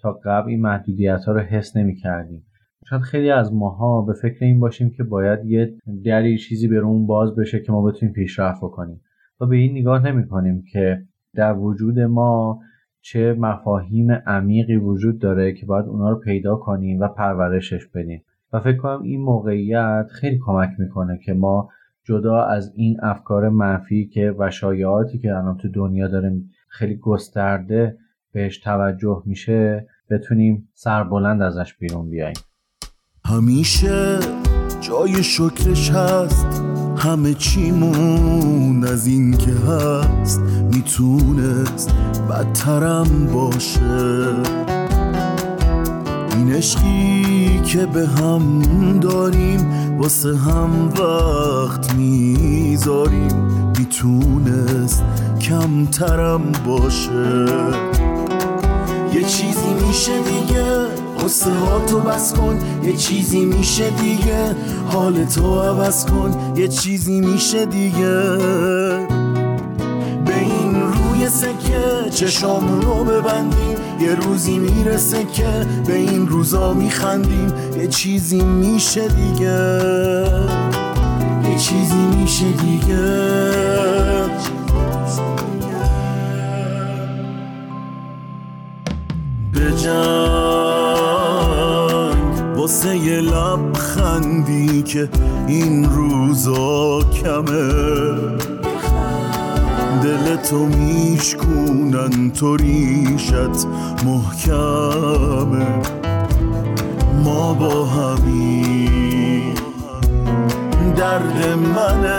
تا 0.00 0.12
قبل 0.24 0.48
این 0.48 0.60
محدودیت 0.60 1.24
ها 1.26 1.32
رو 1.32 1.40
حس 1.40 1.76
نمی 1.76 1.94
کردیم 1.94 2.46
شاید 2.88 3.02
خیلی 3.02 3.30
از 3.30 3.54
ماها 3.54 4.02
به 4.02 4.12
فکر 4.12 4.44
این 4.44 4.60
باشیم 4.60 4.90
که 4.90 5.04
باید 5.04 5.44
یه 5.44 5.74
دری 6.04 6.38
چیزی 6.38 6.68
به 6.68 6.76
اون 6.76 7.06
باز 7.06 7.36
بشه 7.36 7.60
که 7.60 7.72
ما 7.72 7.82
بتونیم 7.82 8.14
پیشرفت 8.14 8.60
بکنیم. 8.60 9.00
و 9.40 9.46
به 9.46 9.56
این 9.56 9.78
نگاه 9.78 10.06
نمی 10.06 10.28
کنیم 10.28 10.64
که 10.72 11.02
در 11.34 11.52
وجود 11.58 12.00
ما 12.00 12.60
چه 13.02 13.36
مفاهیم 13.38 14.10
عمیقی 14.10 14.76
وجود 14.76 15.18
داره 15.18 15.52
که 15.52 15.66
باید 15.66 15.86
اونا 15.86 16.10
رو 16.10 16.16
پیدا 16.16 16.56
کنیم 16.56 17.00
و 17.00 17.08
پرورشش 17.08 17.86
بدیم. 17.86 18.24
و 18.52 18.60
فکر 18.60 18.76
کنم 18.76 19.02
این 19.02 19.20
موقعیت 19.20 20.06
خیلی 20.10 20.38
کمک 20.46 20.70
می‌کنه 20.78 21.18
که 21.18 21.32
ما 21.32 21.68
جدا 22.04 22.44
از 22.44 22.72
این 22.74 22.96
افکار 23.02 23.48
منفی 23.48 24.06
که 24.06 24.34
و 24.38 24.50
شایعاتی 24.50 25.18
که 25.18 25.28
الان 25.28 25.56
تو 25.56 25.68
دنیا 25.68 26.08
داره 26.08 26.32
خیلی 26.68 26.96
گسترده 26.96 27.96
بهش 28.32 28.58
توجه 28.58 29.22
میشه 29.26 29.86
بتونیم 30.10 30.68
سربلند 30.74 31.42
ازش 31.42 31.74
بیرون 31.74 32.10
بیاییم. 32.10 32.36
همیشه 33.24 34.18
جای 34.80 35.22
شکرش 35.22 35.90
هست. 35.90 36.71
همه 37.02 37.34
چیمون 37.34 38.84
از 38.84 39.06
این 39.06 39.36
که 39.36 39.50
هست 39.50 40.40
می‌تونست 40.72 41.90
بدترم 42.30 43.26
باشه. 43.34 44.26
این 46.36 46.52
عشقی 46.52 47.60
که 47.64 47.86
به 47.86 48.08
هم 48.08 48.62
داریم 49.00 49.60
واسه 49.98 50.36
هم 50.36 50.88
وقت 50.88 51.94
می‌ذاریم. 51.94 53.46
می‌تونست 53.78 55.04
کمترم 55.40 56.42
باشه. 56.66 57.46
یه 59.14 59.22
چیزی 59.22 59.74
میشه 59.86 60.12
دیگه. 60.22 61.01
قصه 61.24 61.50
ها 61.50 61.80
تو 61.86 62.00
بس 62.00 62.32
کن 62.32 62.58
یه 62.84 62.96
چیزی 62.96 63.44
میشه 63.44 63.90
دیگه. 63.90 64.56
حال 64.88 65.24
تو 65.24 65.60
عوض 65.60 66.06
کن 66.06 66.54
یه 66.56 66.68
چیزی 66.68 67.20
میشه 67.20 67.66
دیگه. 67.66 68.20
به 70.24 70.38
این 70.38 70.74
روی 70.82 71.28
سکه 71.28 72.10
چشامونو 72.10 73.04
ببندیم 73.04 73.76
یه 74.00 74.14
روزی 74.14 74.58
می‌رسه 74.58 75.24
که 75.24 75.66
به 75.86 75.96
این 75.96 76.28
روزا 76.28 76.72
میخندیم. 76.74 77.52
یه 77.76 77.86
چیزی 77.86 78.40
میشه 78.40 79.08
دیگه. 79.08 79.78
یه 81.50 81.58
چیزی 81.58 82.06
میشه 82.20 82.44
دیگه. 82.44 83.32
به 89.52 89.72
واسه 92.62 92.96
یه 92.96 93.20
لبخندی 93.20 94.82
که 94.82 95.08
این 95.46 95.84
روزا 95.90 97.00
کمه. 97.02 97.72
دل 100.02 100.36
تو 100.36 100.58
میشکونن 100.58 102.30
تو 102.30 102.56
ریشت 102.56 103.66
محکمه. 104.04 105.66
ما 107.24 107.54
با 107.54 107.84
همین 107.84 109.54
درد 110.96 111.58
منه. 111.74 112.18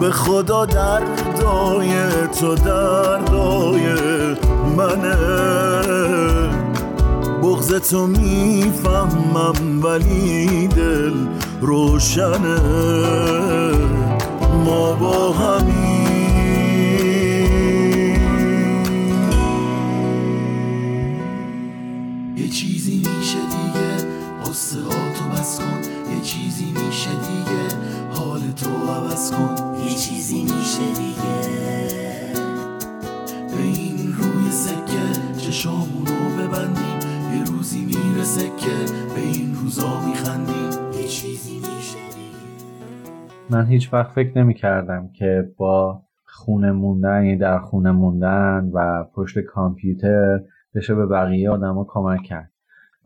به 0.00 0.10
خدا 0.10 0.64
دردای 0.64 1.92
تو 2.40 2.54
دردای 2.54 3.82
منه. 4.76 6.61
بغز 7.42 7.74
تو 7.74 8.06
می‌فهمم 8.06 9.82
ولی 9.82 10.68
دل 10.68 11.12
روشنه. 11.60 12.60
ما 14.64 14.92
با 14.92 15.32
همین 15.32 15.91
هیچ 43.72 43.92
وقت 43.92 44.12
فکر 44.12 44.38
نمی 44.38 44.54
کردم 44.54 45.08
که 45.08 45.50
با 45.56 46.02
خونه 46.24 46.72
موندن 46.72 47.24
یعنی 47.24 47.36
در 47.36 47.58
خونه 47.58 47.90
موندن 47.90 48.70
و 48.74 49.04
پشت 49.14 49.38
کامپیوتر 49.38 50.40
بشه 50.74 50.94
به 50.94 51.06
بقیه 51.06 51.50
آدما 51.50 51.86
کمک 51.88 52.22
کرد. 52.22 52.50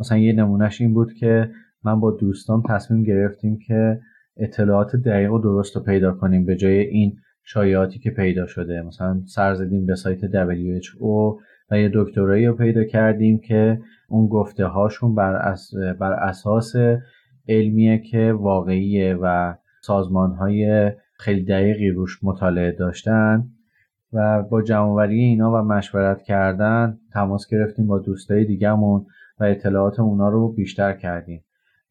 مثلا 0.01 0.19
یه 0.19 0.33
نمونهش 0.33 0.81
این 0.81 0.95
بود 0.95 1.13
که 1.13 1.51
من 1.85 2.01
با 2.01 2.11
دوستان 2.11 2.63
تصمیم 2.69 3.03
گرفتیم 3.03 3.59
که 3.67 4.01
اطلاعات 4.37 4.97
دقیق 4.97 5.33
و 5.33 5.39
درست 5.39 5.77
رو 5.77 5.83
پیدا 5.83 6.13
کنیم 6.13 6.45
به 6.45 6.57
جای 6.57 6.79
این 6.79 7.17
شایعاتی 7.45 7.99
که 7.99 8.11
پیدا 8.11 8.47
شده. 8.47 8.83
مثلا 8.83 9.21
سر 9.27 9.55
زدیم 9.55 9.87
به 9.87 9.95
سایت 9.95 10.21
WHO 10.21 11.41
و 11.71 11.79
یه 11.79 11.91
دکترایی 11.95 12.47
رو 12.47 12.55
پیدا 12.55 12.85
کردیم 12.85 13.39
که 13.39 13.81
اون 14.09 14.27
گفته 14.29 14.67
هاشون 14.67 15.15
بر, 15.15 15.37
اس... 15.37 15.71
بر 16.01 16.13
اساس 16.13 16.73
علمیه 17.49 17.99
که 17.99 18.33
واقعیه 18.33 19.19
و 19.23 19.55
سازمان 19.87 20.33
های 20.33 20.93
خیلی 21.19 21.45
دقیقی 21.45 21.91
روش 21.91 22.25
مطالعه 22.25 22.73
داشتن 22.73 23.45
و 24.13 24.43
با 24.43 24.63
جمعوری 24.63 25.21
اینا 25.21 25.53
و 25.53 25.57
مشورت 25.57 26.23
کردن 26.23 26.99
تماس 27.13 27.47
گرفتیم 27.51 27.87
با 27.87 27.99
دوستای 27.99 28.45
دیگهمون 28.45 29.07
و 29.41 29.45
اطلاعات 29.45 30.01
اونا 30.01 30.29
رو 30.29 30.53
بیشتر 30.53 30.93
کردیم. 30.93 31.45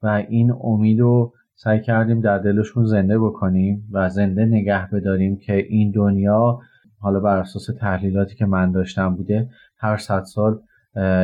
و 0.03 0.07
این 0.07 0.53
امید 0.63 0.99
رو 0.99 1.33
سعی 1.55 1.81
کردیم 1.81 2.21
در 2.21 2.37
دلشون 2.37 2.85
زنده 2.85 3.19
بکنیم 3.19 3.87
و 3.91 4.09
زنده 4.09 4.45
نگه 4.45 4.89
بداریم 4.89 5.37
که 5.37 5.55
این 5.55 5.91
دنیا 5.91 6.59
حالا 6.99 7.19
بر 7.19 7.37
اساس 7.37 7.65
تحلیلاتی 7.79 8.35
که 8.35 8.45
من 8.45 8.71
داشتم 8.71 9.15
بوده 9.15 9.49
هر 9.77 9.97
صد 9.97 10.23
سال 10.23 10.59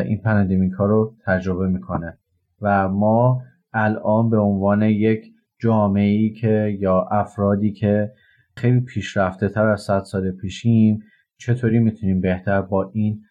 این 0.05 0.21
پندمیکا 0.21 0.85
رو 0.85 1.13
تجربه 1.25 1.67
می‌کنه. 1.67 2.17
و 2.61 2.89
ما 2.89 3.41
الان 3.73 4.29
به 4.29 4.37
عنوان 4.37 4.81
یک 4.81 5.30
جامعه 5.61 6.09
ای 6.09 6.29
که 6.29 6.77
یا 6.79 7.07
افرادی 7.11 7.71
که 7.71 8.11
خیلی 8.55 8.79
پیشرفته 8.79 9.49
تر 9.49 9.65
از 9.65 9.81
صد 9.81 10.03
سال 10.03 10.31
پیشیم 10.31 10.99
چطوری 11.37 11.79
می‌تونیم 11.79 12.21
بهتر 12.21 12.61
با 12.61 12.91
این 12.93 13.21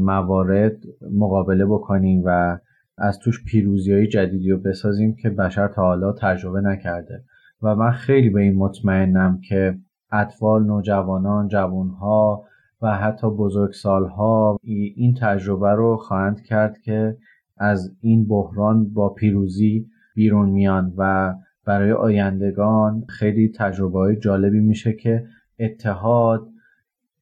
موارد 0.00 0.76
مقابله 1.12 1.66
بکنیم 1.66 2.22
و 2.24 2.58
از 2.98 3.18
توش 3.18 3.44
پیروزی 3.44 3.92
های 3.92 4.06
جدیدی 4.06 4.50
رو 4.50 4.58
بسازیم 4.58 5.16
که 5.16 5.30
بشر 5.30 5.68
تا 5.68 5.82
حالا 5.82 6.12
تجربه 6.12 6.60
نکرده. 6.60 7.24
و 7.62 7.74
من 7.74 7.90
خیلی 7.90 8.30
به 8.30 8.40
این 8.40 8.56
مطمئنم 8.56 9.40
که 9.48 9.78
اطفال، 10.12 10.64
نوجوانان، 10.64 11.48
جوانها 11.48 12.44
و 12.82 12.96
حتی 12.96 13.30
بزرگسالها 13.30 14.58
این 14.62 15.14
تجربه 15.20 15.70
رو 15.70 15.96
خواهند 15.96 16.42
کرد 16.42 16.78
که 16.78 17.16
از 17.56 17.96
این 18.00 18.28
بحران 18.28 18.92
با 18.92 19.08
پیروزی 19.08 19.86
بیرون 20.14 20.48
میان 20.48 20.94
و 20.96 21.34
برای 21.66 21.92
آیندگان 21.92 23.04
خیلی 23.08 23.52
تجربه 23.56 23.98
های 23.98 24.16
جالبی 24.16 24.60
میشه 24.60 24.92
که 24.92 25.26
اتحاد 25.58 26.48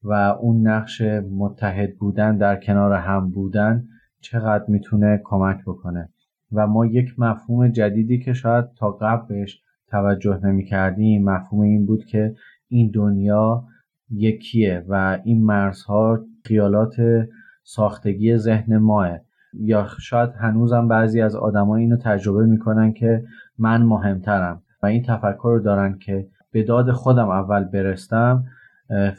و 0.03 0.13
اون 0.13 0.67
نقش 0.67 1.01
متحد 1.31 1.97
بودن 1.97 2.37
در 2.37 2.55
کنار 2.55 2.93
هم 2.93 3.29
بودن 3.29 3.83
چقدر 4.21 4.65
می‌تونه 4.67 5.21
کمک 5.23 5.57
بکنه. 5.67 6.09
و 6.51 6.67
ما 6.67 6.85
یک 6.85 7.19
مفهوم 7.19 7.67
جدیدی 7.67 8.19
که 8.19 8.33
شاید 8.33 8.65
تا 8.77 8.91
قبلش 8.91 9.61
توجه 9.87 10.39
نمی 10.43 10.65
کردیم 10.65 11.23
مفهوم 11.23 11.61
این 11.61 11.85
بود 11.85 12.05
که 12.05 12.35
این 12.67 12.91
دنیا 12.93 13.63
یکیه 14.09 14.85
و 14.87 15.19
این 15.23 15.45
مرزها 15.45 16.19
خیالات 16.45 16.95
ساختگی 17.63 18.37
ذهن 18.37 18.77
ماه. 18.77 19.19
یا 19.53 19.87
شاید 19.99 20.29
هنوزم 20.29 20.87
بعضی 20.87 21.21
از 21.21 21.35
آدما 21.35 21.75
اینو 21.75 21.97
تجربه 21.97 22.45
می‌کنن 22.45 22.93
که 22.93 23.23
من 23.61 23.83
مهمترم 23.83 24.61
و 24.83 24.85
این 24.85 25.03
تفکر 25.07 25.49
رو 25.49 25.59
دارن 25.59 25.97
که 25.99 26.27
به 26.51 26.63
داد 26.63 26.91
خودم 26.91 27.29
اول 27.29 27.63
برستم 27.63 28.43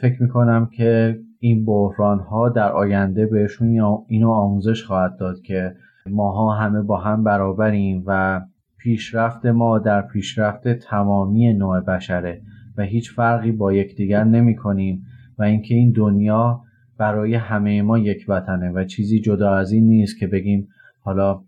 فکر 0.01 0.23
می‌کنم 0.23 0.65
که 0.65 1.19
این 1.39 1.65
بحران 1.65 2.19
ها 2.19 2.49
در 2.49 2.71
آینده 2.71 3.25
بهشون 3.25 3.67
اینو 4.07 4.31
آموزش 4.31 4.83
خواهد 4.83 5.17
داد 5.19 5.41
که 5.41 5.75
ماها 6.09 6.53
همه 6.55 6.81
با 6.81 6.97
هم 6.97 7.23
برابریم 7.23 8.03
و 8.07 8.41
پیشرفت 8.77 9.45
ما 9.45 9.79
در 9.79 10.01
پیشرفت 10.01 10.67
تمامی 10.67 11.53
نوع 11.53 11.79
بشره 11.79 12.41
و 12.77 12.83
هیچ 12.83 13.11
فرقی 13.11 13.51
با 13.51 13.73
یکدیگر 13.73 14.23
نمی 14.23 14.55
کنیم 14.55 15.03
و 15.37 15.43
اینکه 15.43 15.75
این 15.75 15.91
دنیا 15.91 16.61
برای 16.97 17.35
همه 17.35 17.81
ما 17.81 17.99
یک 17.99 18.25
وطنه 18.27 18.71
و 18.71 18.85
چیزی 18.85 19.19
جدا 19.19 19.55
از 19.55 19.71
این 19.71 19.87
نیست 19.87 20.19
که 20.19 20.27
بگیم 20.27 20.67
حالا 21.01 21.43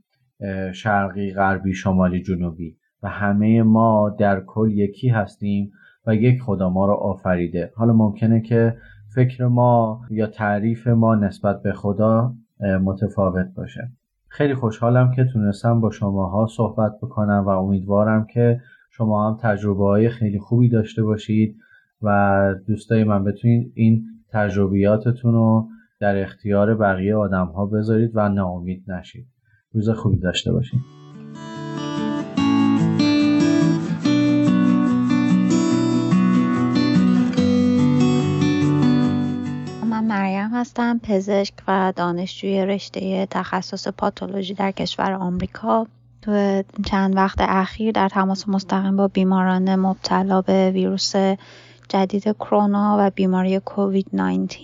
شرقی 0.74 1.34
غربی 1.34 1.74
شمالی 1.74 2.22
جنوبی. 2.22 2.78
همه 3.06 3.64
ما 3.64 4.16
در 4.20 4.42
کل 4.42 4.72
یکی 4.72 5.10
هستیم 5.10 5.72
و 6.08 6.16
یک 6.16 6.42
خدا 6.42 6.70
ما 6.70 6.86
رو 6.86 6.94
آفریده. 6.94 7.72
حالا 7.76 7.94
ممکنه 7.94 8.42
که 8.42 8.78
فکر 9.16 9.46
ما 9.46 10.02
یا 10.10 10.28
تعریف 10.28 10.88
ما 10.88 11.16
نسبت 11.16 11.62
به 11.62 11.74
خدا 11.74 12.34
متفاوت 12.84 13.48
باشه. 13.56 13.92
خیلی 14.28 14.54
خوشحالم 14.56 15.12
که 15.12 15.26
تونستم 15.34 15.82
با 15.82 15.92
شماها 15.92 16.48
صحبت 16.48 16.92
بکنم 17.02 17.44
و 17.48 17.50
امیدوارم 17.50 18.26
که 18.26 18.62
شما 18.92 19.30
هم 19.30 19.38
تجربه 19.42 19.84
های 19.84 20.10
خیلی 20.10 20.40
خوبی 20.40 20.70
داشته 20.70 21.04
باشید 21.04 21.58
و 22.02 22.56
دوستای 22.68 23.04
من 23.04 23.24
بتونید 23.24 23.72
این 23.76 24.06
تجربیاتتون 24.32 25.34
رو 25.34 25.68
در 26.00 26.22
اختیار 26.22 26.76
بقیه 26.76 27.16
آدم 27.16 27.46
ها 27.46 27.66
بذارید 27.66 28.12
و 28.14 28.30
ناامید 28.30 28.92
نشید. 28.92 29.28
روز 29.72 29.90
خوبی 29.90 30.20
داشته 30.20 30.52
باشید. 30.52 31.05
هستم 40.12 41.00
پزشک 41.04 41.54
و 41.68 41.94
دانشجوی 41.96 42.66
رشته 42.66 43.26
تخصص 43.26 43.88
پاتولوژی 43.88 44.54
در 44.54 44.72
کشور 44.72 45.14
آمریکا. 45.14 45.88
تو 46.22 46.64
چند 46.86 47.16
وقت 47.16 47.38
اخیر 47.42 47.92
در 47.92 48.10
تماس 48.10 48.50
مستقیم 48.50 48.96
با 48.96 49.08
بیماران 49.08 49.76
مبتلا 49.76 50.42
به 50.42 50.72
ویروس 50.72 51.14
جدید 51.90 52.24
کرونا 52.24 52.98
و 53.00 53.10
بیماری 53.10 53.60
کووید 53.60 54.08
19 54.14 54.60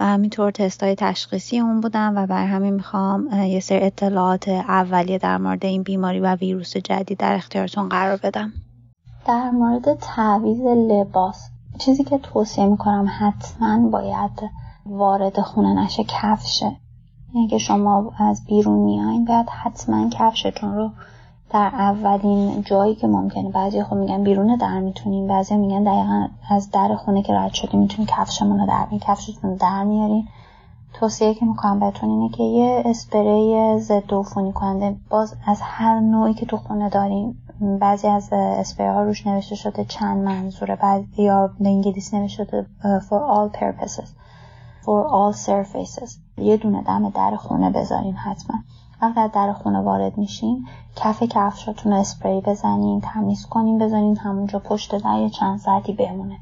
و 0.00 0.04
همینطور 0.04 0.50
تست 0.50 0.82
های 0.82 0.94
تشخیصی 0.94 1.58
اون 1.60 1.80
بودم 1.80 2.12
و 2.16 2.26
بر 2.26 2.46
همین 2.46 2.74
می‌خوام 2.74 3.28
یه 3.32 3.60
سری 3.60 3.80
اطلاعات 3.80 4.48
اولیه 4.48 5.18
در 5.18 5.38
مورد 5.38 5.66
این 5.66 5.82
بیماری 5.82 6.20
و 6.20 6.34
ویروس 6.34 6.76
جدید 6.76 7.18
در 7.18 7.34
اختیارتون 7.34 7.88
قرار 7.88 8.16
بدم. 8.16 8.52
در 9.26 9.50
مورد 9.50 9.94
تعویز 9.94 10.60
لباس 10.60 11.50
چیزی 11.78 12.04
که 12.04 12.18
توصیه 12.18 12.66
می‌کنم 12.66 13.10
حتما 13.18 13.88
باید 13.88 14.50
وارد 14.86 15.40
خونه 15.40 15.74
نشه 15.74 16.04
کفشه 16.08 16.76
یعنی 17.34 17.48
که 17.48 17.58
شما 17.58 18.12
از 18.18 18.44
بیرون 18.44 18.78
میایین 18.78 19.24
باید 19.24 19.48
حتما 19.48 20.08
کفشتون 20.08 20.74
رو 20.74 20.90
در 21.50 21.70
اولین 21.74 22.62
جایی 22.62 22.94
که 22.94 23.06
ممکنه. 23.06 23.50
بعضی 23.50 23.82
خب 23.82 23.94
میگن 23.94 24.24
بیرون 24.24 24.56
در 24.56 24.80
می‌تونین 24.80 25.26
بعضی 25.26 25.56
میگن 25.56 25.84
دقیقا 25.84 26.28
از 26.50 26.70
در 26.70 26.96
خونه 26.96 27.22
که 27.22 27.34
رد 27.34 27.52
شدیم 27.52 27.80
می‌تونین 27.80 28.06
کفشمون 28.06 28.60
رو 28.60 28.66
در 28.66 28.86
می 28.90 28.98
کفشتون 28.98 29.54
در 29.54 29.84
میارین. 29.84 30.28
توصیه 30.92 31.34
که 31.34 31.46
می‌کنم 31.46 31.80
بهتون 31.80 32.10
اینه 32.10 32.28
که 32.28 32.42
یه 32.42 32.82
اسپری 32.84 33.78
ضد 33.80 34.14
عفونی 34.14 34.52
کننده. 34.52 34.96
باز 35.10 35.34
از 35.46 35.60
هر 35.62 36.00
نوعی 36.00 36.34
که 36.34 36.46
تو 36.46 36.56
خونه 36.56 36.88
داریم 36.88 37.42
بعضی 37.60 38.08
از 38.08 38.28
اسپری 38.32 38.86
ها 38.86 39.02
روش 39.02 39.26
نوشته 39.26 39.54
شده 39.54 39.84
چند 39.84 40.24
منظوره 40.24 40.76
بعد 40.76 41.18
یا 41.18 41.50
به 41.60 41.68
انگلیسی 41.68 42.18
نوشته 42.18 42.44
شده 42.44 42.66
for 42.82 43.20
all 43.34 43.58
purposes 43.58 44.08
for 44.88 45.04
all 45.16 45.32
surfaces. 45.46 46.18
یه 46.38 46.56
دونه 46.56 46.82
دم 46.82 47.10
در 47.10 47.36
خونه 47.36 47.70
بذارین 47.70 48.14
حتما. 48.14 48.56
وقتی 49.02 49.34
در 49.34 49.52
خونه 49.52 49.80
وارد 49.80 50.18
میشین 50.18 50.66
کف 50.96 51.22
کفشاتون 51.22 51.92
رو 51.92 51.98
اسپری 51.98 52.40
بزنین 52.40 53.00
تمیز 53.00 53.46
کنین 53.46 53.78
بزنین 53.78 54.16
همونجا 54.16 54.58
پشت 54.58 54.98
در 54.98 55.18
یه 55.20 55.30
چند 55.30 55.58
ساعتی 55.58 55.92
بمونه. 55.92 56.38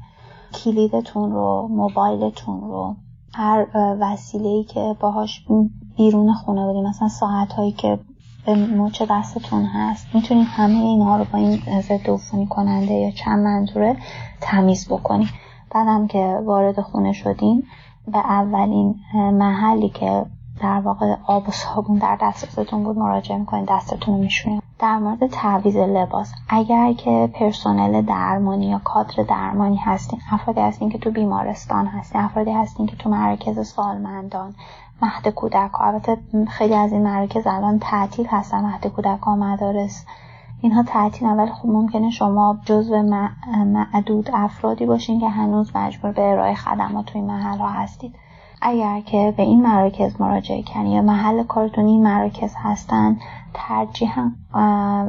کلیدتون 0.53 1.31
رو 1.31 1.67
موبایلتون 1.71 2.61
رو 2.61 2.95
هر 3.33 3.67
وسیله 3.99 4.49
ای 4.49 4.63
که 4.63 4.95
باهاش 4.99 5.45
بیرون 5.97 6.33
خونه 6.33 6.65
بودیم 6.65 6.83
مثلا 6.83 7.07
ساعت 7.07 7.53
هایی 7.53 7.71
که 7.71 7.99
به 8.47 8.55
مچ 8.55 9.01
دستتون 9.09 9.65
هست. 9.65 10.07
می‌تونین 10.13 10.43
همه 10.43 10.77
اینها 10.77 11.17
رو 11.17 11.25
با 11.33 11.39
این 11.39 11.81
ضد 11.81 12.09
عفونی 12.09 12.47
کننده 12.47 12.93
یا 12.93 13.11
چند 13.11 13.39
منظوره 13.39 13.97
تمیز 14.41 14.87
بکنین 14.87 15.27
بعدم 15.71 16.07
که 16.07 16.39
وارد 16.45 16.81
خونه 16.81 17.13
شدین 17.13 17.63
به 18.07 18.17
اولین 18.17 18.95
محلی 19.13 19.89
که 19.89 20.25
در 20.61 20.79
واقع 20.79 21.15
آب 21.27 21.49
و 21.49 21.51
صابون 21.51 21.97
در 21.97 22.17
دسترستون 22.21 22.83
بود 22.83 22.97
مراجعه 22.97 23.37
می‌کنید 23.37 23.69
دستتون 23.69 24.15
رو 24.15 24.21
میشونید 24.21 24.63
در 24.79 24.97
مورد 24.97 25.27
تعویز 25.27 25.77
لباس 25.77 26.33
اگر 26.49 26.93
که 26.93 27.29
پرسنل 27.33 28.01
درمانی 28.01 28.65
یا 28.65 28.81
کادر 28.83 29.23
درمانی 29.23 29.77
هستین 29.77 30.19
افرادی 30.31 30.61
هستین 30.61 30.89
که 30.89 30.97
تو 30.97 31.11
بیمارستان 31.11 31.85
هستین 31.85 32.21
افرادی 32.21 32.51
هستین 32.51 32.87
که 32.87 32.95
تو 32.95 33.09
مراکز 33.09 33.67
سالمندان 33.67 34.55
مهد 35.01 35.27
کودک 35.27 35.81
البته 35.81 36.17
خیلی 36.49 36.75
از 36.75 36.91
این 36.91 37.03
مراکز 37.03 37.47
الان 37.47 37.79
تعطیل 37.79 38.27
هستن 38.27 38.61
مهد 38.65 38.87
کودک 38.87 39.27
مدارس. 39.27 40.05
اینها 40.61 40.83
تعطیل 40.83 41.27
ولی 41.27 41.51
خب 41.51 41.69
ممکنه 41.69 42.09
شما 42.09 42.59
جزو 42.65 43.03
معدود 43.65 44.29
افرادی 44.33 44.85
باشین 44.85 45.19
که 45.19 45.29
هنوز 45.29 45.75
مجبور 45.75 46.11
به 46.11 46.31
ارائه 46.31 46.55
خدمات 46.55 47.05
توی 47.05 47.21
محل 47.21 47.57
ها 47.57 47.69
هستید. 47.69 48.15
اگر 48.61 49.01
که 49.01 49.33
به 49.37 49.43
این 49.43 49.61
مراکز 49.61 50.21
مراجعه 50.21 50.63
کنید 50.63 50.91
یا 50.93 51.01
محل 51.01 51.43
کارتون 51.43 51.85
این 51.85 52.03
مراکز 52.03 52.53
هستن 52.57 53.19
ترجیحا 53.53 54.31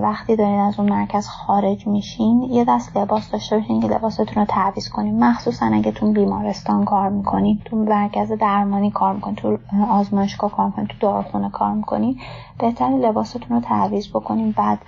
وقتی 0.03 0.37
دارین 0.37 0.61
از 0.61 0.81
اون 0.81 0.89
مرکز 0.89 1.29
خارج 1.29 1.87
میشین 1.87 2.43
یه 2.43 2.65
دست 2.65 2.97
لباس 2.97 3.31
داشته 3.31 3.59
باشین 3.59 3.81
که 3.81 3.89
لباستون 3.89 4.27
رو 4.37 4.45
تعویض 4.45 4.89
کنین. 4.89 5.25
مخصوصا 5.25 5.67
اگه 5.67 5.93
تو 5.93 6.13
بیمارستان 6.13 6.85
کار 6.85 7.09
می‌کنین 7.09 7.61
تو 7.65 7.77
مرکز 7.77 8.33
درمانی 8.33 8.91
کار 8.91 9.15
می‌کنین 9.15 9.37
تو 9.37 9.59
آزمایشگاه 9.91 10.51
کار 10.51 10.67
می‌کنین 10.67 10.87
تو 10.87 10.95
داروخونه 11.01 11.51
کار 11.51 11.73
می‌کنین 11.73 12.21
بهتر 12.59 12.89
لباستون 12.89 13.43
رو 13.51 13.61
تعویض 13.61 14.09
بکنین 14.09 14.53
بعد 14.53 14.79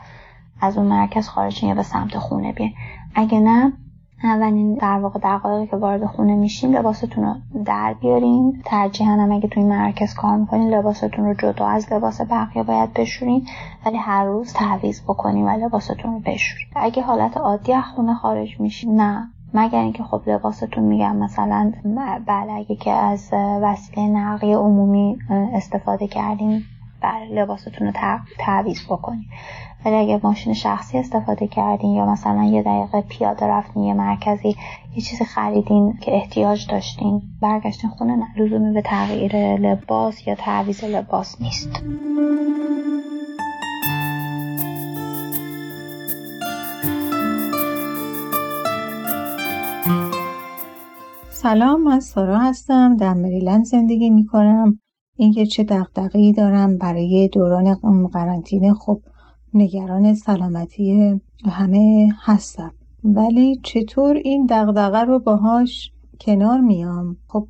از 0.61 0.79
اون 0.79 0.87
مرکز 0.87 1.29
خارج 1.29 1.65
یا 1.65 1.75
به 1.75 1.83
سمت 1.83 2.19
خونه 2.19 2.53
بیاین. 2.53 2.73
اگه 3.15 3.41
نه 3.41 3.73
اولین 4.23 4.75
در 4.75 4.99
واقع 4.99 5.21
دقایقی 5.23 5.67
که 5.67 5.77
وارد 5.77 6.07
خونه 6.07 6.35
میشین 6.35 6.77
لباستون 6.77 7.25
رو 7.25 7.35
در 7.65 7.95
بیارین. 8.01 8.63
ترجیحاً 8.65 9.13
هم 9.13 9.33
اگه 9.33 9.49
توی 9.49 9.63
مرکز 9.63 10.15
کار 10.15 10.37
می‌کنین 10.37 10.75
لباستون 10.75 11.25
رو 11.25 11.35
جدا 11.35 11.67
از 11.67 11.93
لباس 11.93 12.21
بقیه 12.21 12.63
باید 12.63 12.93
بشورین. 12.93 13.47
ولی 13.87 13.97
هر 13.97 14.25
روز 14.25 14.53
تعویض 14.53 15.03
بکنین 15.03 15.45
و 15.45 15.51
لباستون 15.51 16.13
رو 16.13 16.19
بشورین. 16.19 16.67
اگه 16.77 17.03
حالت 17.03 17.37
عادی 17.37 17.73
از 17.73 17.85
خونه 17.95 18.15
خارج 18.15 18.61
میشین 18.61 19.01
نه. 19.01 19.29
مگر 19.55 19.79
اینکه 19.79 20.03
خب 20.03 20.21
لباستون 20.27 20.85
میگم 20.85 21.17
مثلا 21.17 21.73
بله 22.27 22.53
اگه 22.53 22.77
که 22.77 22.91
از 22.91 23.31
وسیله 23.63 24.07
نقلیه 24.07 24.57
عمومی 24.57 25.19
استفاده 25.31 26.07
کردین. 26.07 26.63
بله 27.03 27.43
لباستون 27.43 27.87
رو 27.87 27.93
تعویض 28.39 28.85
بکنین 28.85 29.25
ولی 29.85 29.95
اگه 29.95 30.21
ماشین 30.23 30.55
شخصی 30.55 30.99
استفاده 30.99 31.47
کردین 31.47 31.91
یا 31.91 32.07
مثلا 32.07 32.45
یه 32.45 32.63
دقیقه 32.63 33.01
پیاده 33.01 33.47
رفتین 33.47 33.83
یه 33.83 33.95
مرکزی 33.95 34.57
یه 34.97 35.03
چیزی 35.03 35.25
خریدین 35.25 35.99
که 36.01 36.15
احتیاج 36.15 36.67
داشتین 36.71 37.23
برگشتین 37.43 37.91
خونه 37.91 38.17
نه. 38.17 38.27
لزومی 38.37 38.73
به 38.73 38.83
تغییر 38.83 39.37
لباس 39.57 40.27
یا 40.27 40.35
تعویض 40.35 40.85
لباس 40.85 41.41
نیست. 41.41 41.83
سلام 51.31 51.83
من 51.83 52.01
سارا 52.01 52.39
هستم. 52.39 52.97
در 52.97 53.15
مریلند 53.15 53.65
زندگی 53.65 54.11
می 54.11 54.27
کنم 54.27 54.79
اینکه 55.21 55.47
چه 55.47 55.65
دقدقه‌ای 55.65 56.33
دارم 56.33 56.79
برای 56.79 57.29
دوران 57.33 57.75
قرنطینه. 58.13 58.75
خب 58.75 59.01
نگران 59.55 60.15
سلامتی 60.15 61.21
همه 61.45 62.13
هستم. 62.25 62.73
ولی 63.05 63.61
چطور 63.63 64.17
این 64.17 64.47
دغدغه 64.51 64.99
رو 64.99 65.19
باهاش 65.19 65.93
کنار 66.21 66.61
میام؟ 66.61 67.17
خب 67.29 67.47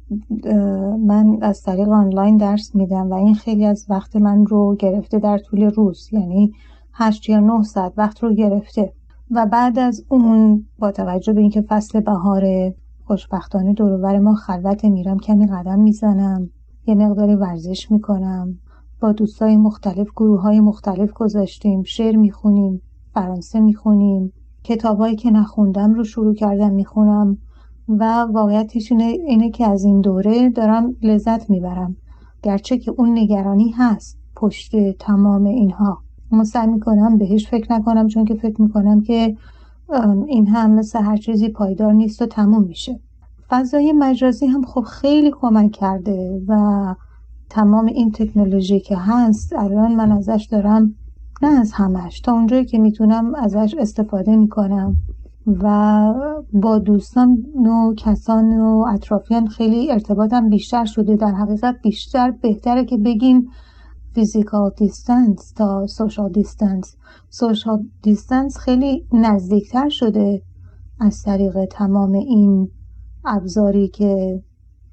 من 1.06 1.38
از 1.42 1.62
طریق 1.62 1.88
آنلاین 1.88 2.37
درس 2.37 2.74
میدم 2.74 3.11
و 3.11 3.14
این 3.14 3.35
خیلی 3.35 3.66
از 3.66 3.87
وقت 3.88 4.16
من 4.16 4.46
رو 4.46 4.76
گرفته 4.76 5.18
در 5.18 5.38
طول 5.38 5.62
روز. 5.62 6.09
یعنی 6.12 6.52
هشت 6.92 7.28
یا 7.28 7.40
نه 7.40 7.62
ساعت 7.62 7.92
وقت 7.96 8.22
رو 8.22 8.35
گرفته. 8.35 8.92
و 9.30 9.46
بعد 9.46 9.78
از 9.78 10.04
اون 10.09 10.64
با 10.78 10.92
توجه 10.92 11.33
به 11.33 11.40
اینکه 11.40 11.61
فصل 11.61 12.00
بهار 12.00 12.72
خوشبختانه 13.04 13.72
دورور 13.72 14.18
ما 14.18 14.35
خلوت 14.35 14.85
میرم 14.85 15.18
کمی 15.18 15.46
قدم 15.46 15.78
می‌زنم. 15.78 16.50
یه 16.87 16.95
مقداری 16.95 17.35
ورزش 17.35 17.90
می‌کنم. 17.90 18.59
با 19.01 19.12
دوستای 19.12 19.57
مختلف 19.57 20.09
گروه 20.16 20.40
های 20.40 20.61
مختلف 20.61 21.12
گذاشتیم 21.12 21.83
شعر 21.83 22.16
می‌خونیم 22.16 22.83
فرانسه 23.14 23.61
می‌خونیم 23.61 24.33
کتابایی 24.64 25.16
که 25.16 25.31
نخوندم 25.31 25.95
رو 25.95 26.05
شروع 26.05 26.35
کردم 26.35 26.73
می‌خونم 26.73 27.38
و 27.88 28.27
واقعیتش 28.33 28.93
اینه 28.93 29.51
که 29.51 29.66
از 29.66 29.85
این 29.85 30.01
دوره 30.01 30.51
دارم 30.51 30.97
لذت 31.03 31.51
می‌برم. 31.51 31.97
گرچه 32.43 32.79
که 32.79 32.90
اون 32.90 33.19
نگرانی 33.19 33.71
هست 33.71 34.19
پشت 34.37 34.77
تمام 34.99 35.45
اینها. 35.45 35.99
اما 36.33 36.45
سعی 36.45 36.66
می‌کنم 36.66 37.19
بهش 37.19 37.49
فکر 37.49 37.73
نکنم 37.73 38.09
چون 38.09 38.25
که 38.25 38.35
فکر 38.35 38.62
می‌کنم 38.62 39.01
که 39.01 39.37
این 40.27 40.47
هم 40.47 40.71
مثل 40.71 41.03
هر 41.03 41.16
چیزی 41.16 41.49
پایدار 41.49 41.93
نیست 41.93 42.23
و 42.23 42.27
تموم 42.27 42.62
میشه. 42.62 43.01
فضای 43.51 43.93
مجازی 43.93 44.47
هم 44.47 44.63
خب 44.63 44.81
خیلی 44.81 45.31
کمک 45.41 45.73
کرده 45.73 46.43
و 46.49 46.95
تمام 47.51 47.87
این 47.87 48.11
تکنولوژی 48.11 48.81
که 48.81 48.97
هست 48.97 49.53
الان 49.53 49.95
من 49.95 50.13
ازش 50.13 50.49
دارم 50.51 50.95
نه 51.43 51.61
از 51.61 51.73
همش 51.73 52.21
تا 52.21 52.33
اونجایی 52.33 52.65
که 52.65 52.79
می‌تونم 52.79 53.35
ازش 53.35 53.75
استفاده 53.79 54.37
می‌کنم 54.37 54.97
و 55.47 56.15
با 56.53 56.79
دوستان 56.79 57.37
و 57.67 57.95
کسان 57.95 58.61
و 58.61 58.85
اطرافیان 58.89 59.47
خیلی 59.47 59.93
ارتباطم 59.93 60.49
بیشتر 60.49 60.85
شده. 60.85 61.17
در 61.17 61.33
حقیقت 61.33 61.77
بیشتر 61.83 62.31
بهتره 62.31 62.85
که 62.85 62.97
بگیم 62.97 63.49
physical 64.14 64.70
distance 64.77 65.53
تا 65.53 65.87
social 65.87 66.33
distance 66.33 66.96
social 67.31 67.83
distance 68.03 68.59
خیلی 68.59 69.07
نزدیکتر 69.13 69.89
شده 69.89 70.43
از 71.01 71.23
طریق 71.23 71.65
تمام 71.65 72.13
این 72.13 72.69
ابزاری 73.24 73.88
که 73.88 74.42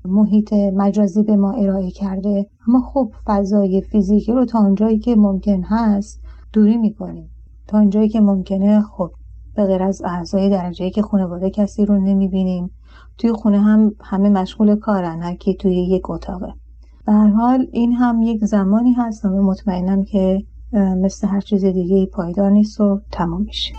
محیط 0.05 0.53
مجازی 0.53 1.23
به 1.23 1.35
ما 1.35 1.51
ارائه 1.51 1.91
کرده. 1.91 2.49
اما 2.67 2.81
خب 2.81 3.11
فضای 3.25 3.81
فیزیکی 3.81 4.31
رو 4.31 4.45
تا 4.45 4.59
اونجایی 4.59 4.99
که 4.99 5.15
ممکن 5.15 5.63
هست 5.63 6.21
دوری 6.53 6.77
می‌کنیم. 6.77 7.29
تا 7.67 7.77
اونجایی 7.77 8.09
که 8.09 8.21
ممکنه 8.21 8.81
خب 8.81 9.11
به 9.55 9.65
غیر 9.65 9.83
از 9.83 10.01
اعضای 10.05 10.49
درجه 10.49 10.89
یک 10.89 11.01
خانواده 11.01 11.49
کسی 11.49 11.85
رو 11.85 11.99
نمی‌بینیم. 11.99 12.71
توی 13.17 13.31
خونه 13.31 13.59
هم 13.59 13.95
همه 13.99 14.29
مشغول 14.29 14.75
کارن 14.75 15.21
هر 15.21 15.35
کی 15.35 15.53
توی 15.53 15.75
یک 15.75 16.09
اتاقه. 16.09 16.53
به 17.05 17.13
هر 17.13 17.27
حال 17.27 17.67
این 17.71 17.93
هم 17.93 18.21
یک 18.21 18.45
زمانی 18.45 18.93
هست 18.93 19.25
و 19.25 19.29
مطمئنم 19.29 20.03
که 20.03 20.43
مثل 20.73 21.27
هر 21.27 21.41
چیز 21.41 21.65
دیگه 21.65 22.05
پایدار 22.05 22.51
نیست 22.51 22.81
و 22.81 23.01
تمام 23.11 23.41
میشه. 23.41 23.73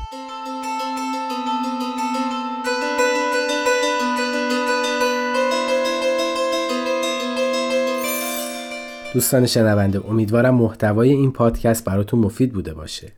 دوستان 9.18 9.46
شنونده 9.46 10.02
امیدوارم 10.08 10.54
محتوای 10.54 11.10
این 11.10 11.32
پادکست 11.32 11.84
براتون 11.84 12.20
مفید 12.20 12.52
بوده 12.52 12.74
باشه. 12.74 13.12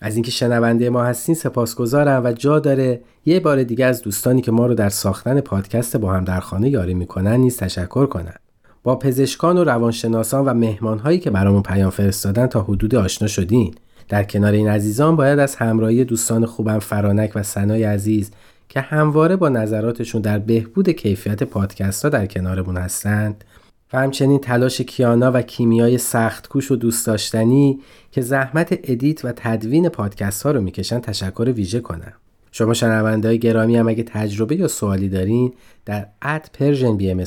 از 0.00 0.14
اینکه 0.14 0.30
شنونده 0.30 0.90
ما 0.90 1.04
هستین 1.04 1.34
سپاسگزارم 1.34 2.24
و 2.24 2.32
جا 2.32 2.58
داره 2.58 3.00
یه 3.26 3.40
بار 3.40 3.62
دیگه 3.62 3.84
از 3.84 4.02
دوستانی 4.02 4.42
که 4.42 4.52
ما 4.52 4.66
رو 4.66 4.74
در 4.74 4.88
ساختن 4.88 5.40
پادکست 5.40 5.96
با 5.96 6.12
هم 6.12 6.24
در 6.24 6.40
خانه 6.40 6.70
یاری 6.70 6.94
می‌کنن 6.94 7.36
نیز 7.36 7.56
تشکر 7.56 8.06
کنم. 8.06 8.34
با 8.82 8.96
پزشکان 8.96 9.58
و 9.58 9.64
روانشناسان 9.64 10.44
و 10.44 10.54
مهمانهایی 10.54 11.18
که 11.18 11.30
برامون 11.30 11.62
پیام 11.62 11.90
فرستادن 11.90 12.46
تا 12.46 12.62
حدود 12.62 12.94
آشنا 12.94 13.28
شدین. 13.28 13.74
در 14.08 14.24
کنار 14.24 14.52
این 14.52 14.68
عزیزان 14.68 15.16
باید 15.16 15.38
از 15.38 15.56
همراهی 15.56 16.04
دوستان 16.04 16.46
خوبم 16.46 16.78
فرانک 16.78 17.32
و 17.34 17.42
سنای 17.42 17.84
عزیز 17.84 18.30
که 18.68 18.80
همواره 18.80 19.36
با 19.36 19.48
نظراتشون 19.48 20.22
در 20.22 20.38
بهبود 20.38 20.90
کیفیت 20.90 21.42
پادکست 21.42 22.02
ها 22.02 22.08
در 22.08 22.26
کنارمون 22.26 22.76
هستند 22.76 23.44
و 23.92 23.98
همچنین 23.98 24.38
تلاش 24.38 24.80
کیانا 24.80 25.32
و 25.34 25.42
کیمیای 25.42 25.98
سخت 25.98 26.48
کوش 26.48 26.70
و 26.70 26.76
دوست 26.76 27.06
داشتنی 27.06 27.80
که 28.12 28.20
زحمت 28.20 28.78
ادیت 28.84 29.24
و 29.24 29.32
تدوین 29.36 29.88
پادکست 29.88 30.42
ها 30.42 30.50
رو 30.50 30.60
می‌کشن 30.60 31.00
تشکر 31.00 31.52
ویژه 31.56 31.80
کنم. 31.80 32.12
شما 32.52 32.74
شنونده 32.74 33.28
های 33.28 33.38
گرامی 33.38 33.76
هم 33.76 33.88
اگه 33.88 34.02
تجربه 34.02 34.56
یا 34.56 34.68
سوالی 34.68 35.08
دارین 35.08 35.52
در 35.84 36.06
at 36.22 36.50
Persian 36.52 36.96
BMS 36.96 37.22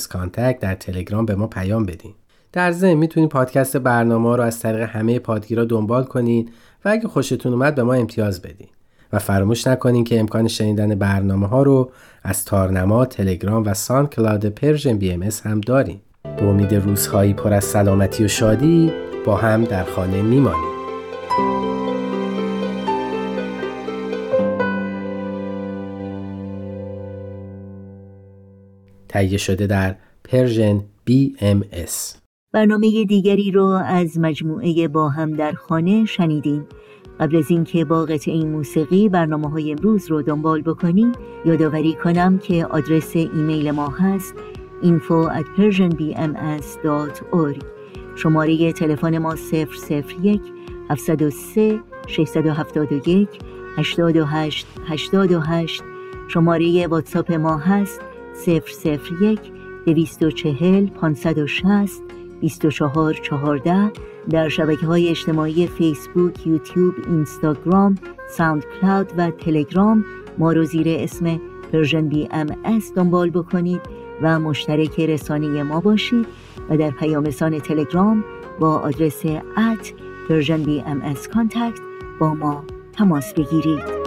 در 0.60 0.76
تلگرام 0.76 1.26
به 1.26 1.36
ما 1.36 1.48
پیام 1.48 1.86
بدین. 1.86 2.14
در 2.54 2.72
ضمن 2.72 2.94
می‌تونید 2.94 3.30
پادکست 3.30 3.78
برنامه 3.78 4.36
رو 4.36 4.44
از 4.44 4.60
طریق 4.60 4.82
همه 4.82 5.20
پادگیرا 5.20 5.66
دنبال 5.66 6.04
کنین 6.04 6.50
و 6.86 6.90
اگه 6.90 7.08
خوشتون 7.08 7.54
اومد 7.54 7.76
به 7.76 7.84
ما 7.84 7.94
امتیاز 7.94 8.42
بدین. 8.42 8.68
و 9.14 9.20
فراموش 9.20 9.68
نکنین 9.68 10.04
که 10.04 10.20
امکان 10.20 10.48
شنیدن 10.48 10.96
برنامه 10.96 11.48
ها 11.48 11.64
رو 11.64 11.92
از 12.24 12.46
تارنما، 12.46 13.06
تلگرام 13.06 13.64
و 13.66 13.74
SoundCloud 13.74 14.50
Persian 14.50 14.98
BMS 14.98 15.30
هم 15.44 15.62
دارین. 15.62 16.00
به 16.24 16.44
امید 16.44 16.74
روزهایی 16.74 17.34
پر 17.34 17.54
از 17.54 17.64
سلامتی 17.64 18.26
و 18.26 18.28
شادی 18.28 18.92
با 19.26 19.36
هم 19.36 19.64
در 19.64 19.84
خانه 19.84 20.22
میمانیم. 20.22 20.72
تهیه 29.10 29.38
شده 29.38 29.68
در 29.68 29.96
Persian 30.24 30.84
BMS 31.10 32.18
برنامه 32.54 33.06
دیگری 33.06 33.52
را 33.52 33.80
از 33.80 34.20
مجموعه 34.20 34.88
با 34.88 35.10
هم 35.10 35.36
در 35.36 35.52
خانه 35.52 36.06
شنیدیم 36.06 36.66
قبل 37.20 37.36
از 37.38 37.52
اینکه 37.52 37.86
با 37.86 38.08
این 38.26 38.52
موسیقی 38.52 39.10
برنامه 39.10 39.50
های 39.50 39.72
امروز 39.72 40.12
رو 40.12 40.22
دنبال 40.22 40.62
بکنیم 40.62 41.12
یادآوری 41.46 41.94
کنم 41.94 42.38
که 42.38 42.66
آدرس 42.66 43.16
ایمیل 43.16 43.72
ما 43.72 43.88
هست 43.88 44.36
info 44.84 45.30
at 45.30 45.46
persianbms.org 45.58 47.64
شماره 48.16 48.72
تلفن 48.72 49.18
ما 49.18 49.36
001 49.36 50.42
703 50.90 51.82
671 52.08 53.28
828 53.78 54.68
828 54.88 55.84
شماره 56.28 56.88
واتساپ 56.88 57.32
ما 57.32 57.58
هست 57.58 58.02
001 58.48 59.40
240 59.86 60.90
560 60.90 62.02
24 62.42 63.14
14 63.14 63.92
در 64.30 64.50
شبکه 64.50 64.86
های 64.86 65.10
اجتماعی 65.10 65.68
فیسبوک، 65.68 66.48
یوتیوب، 66.48 66.94
اینستاگرام، 67.08 67.96
SoundCloud 68.30 69.14
و 69.18 69.32
تلگرام 69.32 70.06
ما 70.38 70.52
رو 70.52 70.64
زیر 70.64 70.88
اسم 70.90 71.40
Persian 71.72 72.08
BMS 72.08 72.48
دنبال 72.96 73.30
بکنید. 73.30 73.82
و 74.22 74.40
مشترک 74.40 75.00
رسانه 75.00 75.64
ما 75.64 75.80
باشید 75.80 76.28
و 76.70 76.78
در 76.78 76.92
پیام‌رسان 76.92 77.60
تلگرام 77.60 78.24
با 78.60 78.78
آدرس 78.78 79.26
at 79.26 79.94
Persian 80.30 80.64
BMS 80.64 81.30
contact 81.30 81.80
با 82.20 82.34
ما 82.34 82.64
تماس 82.94 83.34
بگیرید. 83.34 84.02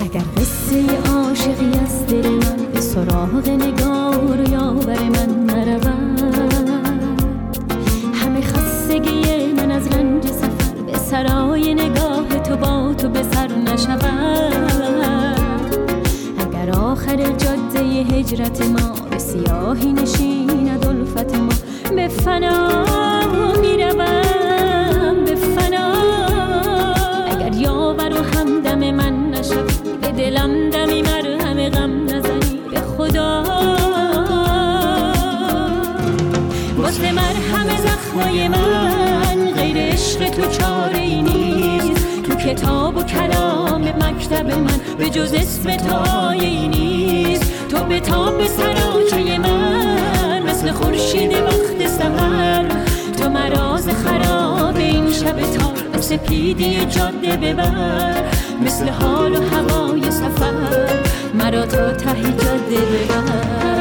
اگر 0.00 0.24
قصه 0.36 1.10
عاشقی 1.14 1.78
از 1.84 2.06
دل 2.06 2.28
من 2.30 2.72
به 2.72 2.80
سراغ 2.80 3.48
نگاه 3.48 3.89
هجرت 18.30 18.62
ما 18.62 19.08
به 19.10 19.18
سیاهی 19.18 19.92
نشیند 19.92 20.86
الفت 20.86 21.34
ما. 21.34 21.52
به 21.96 22.08
فنا 22.08 22.68
می‌روم 23.60 25.24
به 25.24 25.34
فنا. 25.34 25.92
اگر 27.26 27.54
یاور 27.54 28.12
و 28.12 28.38
همدم 28.38 28.94
من 28.94 29.30
نشد 29.30 29.70
به 30.00 30.08
دلم 30.08 30.70
دمی 30.70 31.02
مرهم 31.02 31.68
غم 31.68 32.04
نزنی. 32.04 32.60
به 32.70 32.80
خدا. 32.80 33.44
واسه 36.78 37.12
مرهم 37.12 37.68
زخمای 37.76 38.48
من 38.48 39.50
غیر 39.56 39.76
عشق 39.76 40.30
تو 40.30 40.50
چاره 40.50 40.98
ای 40.98 41.22
نیست. 41.22 42.22
تو 42.22 42.34
کتاب 42.34 42.96
و 42.96 43.02
کلام 43.02 43.82
مکتب 43.82 44.46
من 44.46 44.80
به 44.98 45.10
جز 45.10 45.32
اسم 45.34 45.76
تو 45.76 46.30
نیست. 46.68 47.39
تو 47.80 47.86
به 47.86 48.00
تاب 48.00 48.38
به 48.38 48.46
سراچه 48.46 49.38
من 49.38 50.42
مثل 50.42 50.72
خورشید 50.72 51.32
وقت 51.32 51.86
سهر 51.86 52.64
تو 53.18 53.28
مراز 53.28 53.88
خراب 53.88 54.76
این 54.76 55.12
شب 55.12 55.40
تا 55.92 56.00
سپیدی 56.00 56.86
جاده 56.86 57.36
ببر 57.36 58.24
مثل 58.64 58.88
حال 58.88 59.36
و 59.36 59.40
هوای 59.42 60.10
سفر. 60.10 61.00
مرا 61.34 61.66
تا 61.66 61.92
ته 61.92 62.22
جاده 62.22 62.76
ببر. 62.76 63.79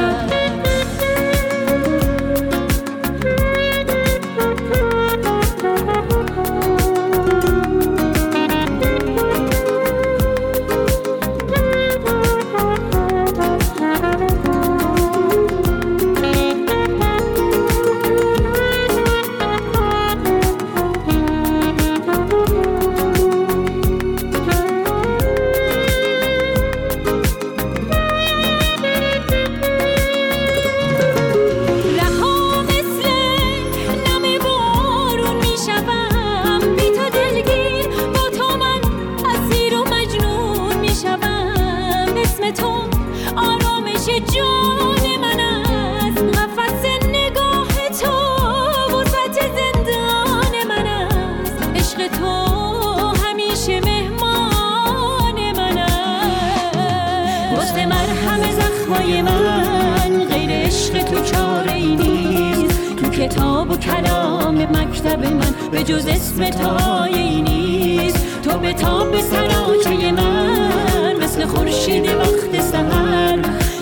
و 63.70 63.78
کلام 63.78 64.56
مکتب 64.56 65.26
من 65.26 65.54
به 65.72 65.84
جز 65.84 66.08
اسم 66.08 66.50
تایی 66.50 67.42
نیست. 67.42 68.42
تو 68.44 68.58
به 68.58 68.74
تاب 68.74 69.12
به 69.12 69.22
سراچه 69.22 70.12
من 70.12 71.16
مثل 71.24 71.46
خورشید 71.46 72.06
وقت 72.06 72.62
سهر 72.62 73.40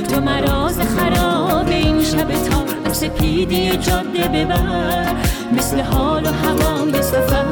تو 0.09 0.21
مراز 0.21 0.79
خراب 0.79 1.67
این 1.67 2.03
شب 2.03 2.27
تا 2.27 2.93
سپیدی 2.93 3.69
جاده 3.69 4.27
ببر. 4.27 5.15
مثل 5.51 5.79
حال 5.81 6.23
و 6.23 6.27
هوای 6.27 7.01
سفر 7.01 7.45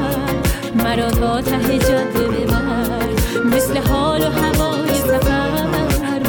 مرا 0.76 1.12
تا 1.12 1.41
ته 1.41 1.78
جاده 1.78 2.28
ببر. 2.28 3.10
مثل 3.45 3.78
حال 3.78 4.21
و 4.21 4.30
هوای 4.32 4.95
سفر 4.95 5.65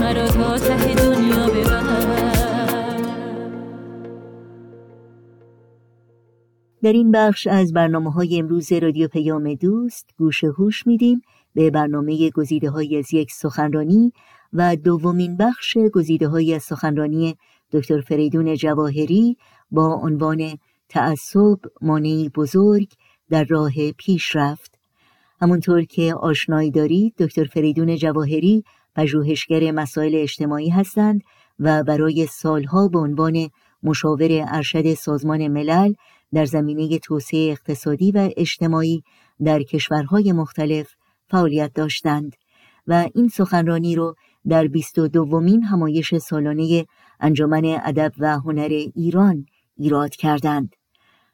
مرا 0.00 0.28
تا 0.28 0.58
ته 0.58 0.94
دنیا 0.94 1.46
ببر. 1.46 2.05
در 6.86 6.92
این 6.92 7.10
بخش 7.10 7.46
از 7.46 7.72
برنامه 7.72 8.12
های 8.12 8.38
امروز 8.38 8.72
رادیو 8.72 9.08
پیام 9.08 9.54
دوست 9.54 10.10
گوش 10.18 10.44
هوش 10.44 10.86
میدیم 10.86 11.22
به 11.54 11.70
برنامه 11.70 12.30
گزیده 12.30 12.70
های 12.70 12.98
از 12.98 13.14
یک 13.14 13.32
سخنرانی 13.32 14.12
و 14.52 14.76
دومین 14.76 15.36
بخش 15.36 15.76
گزیده 15.94 16.28
های 16.28 16.54
از 16.54 16.62
سخنرانی 16.62 17.36
دکتر 17.72 18.00
فریدون 18.00 18.54
جواهری 18.54 19.36
با 19.70 19.94
عنوان 19.94 20.58
تعصب 20.88 21.58
مانعی 21.82 22.28
بزرگ 22.28 22.88
در 23.30 23.44
راه 23.44 23.92
پیشرفت 23.92 24.78
همونطور 25.40 25.82
که 25.82 26.14
آشنایی 26.14 26.70
دارید 26.70 27.14
دکتر 27.18 27.44
فریدون 27.44 27.96
جواهری 27.96 28.64
پژوهشگر 28.96 29.70
مسائل 29.70 30.14
اجتماعی 30.14 30.68
هستند 30.68 31.20
و 31.58 31.82
برای 31.82 32.26
سالها 32.26 32.88
به 32.88 32.98
عنوان 32.98 33.50
مشاور 33.82 34.28
ارشد 34.48 34.94
سازمان 34.94 35.48
ملل 35.48 35.92
در 36.34 36.44
زمینه 36.44 36.98
توسعه 36.98 37.50
اقتصادی 37.50 38.12
و 38.12 38.30
اجتماعی 38.36 39.02
در 39.44 39.62
کشورهای 39.62 40.32
مختلف 40.32 40.94
فعالیت 41.30 41.72
داشتند 41.74 42.36
و 42.86 43.08
این 43.14 43.28
سخنرانی 43.28 43.96
رو 43.96 44.14
در 44.48 44.66
بیست 44.66 44.98
و 44.98 45.08
دومین 45.08 45.62
همایش 45.62 46.14
سالانه 46.14 46.86
انجمن 47.20 47.64
ادب 47.84 48.12
و 48.18 48.38
هنر 48.38 48.68
ایران 48.94 49.46
ایراد 49.76 50.10
کردند. 50.10 50.76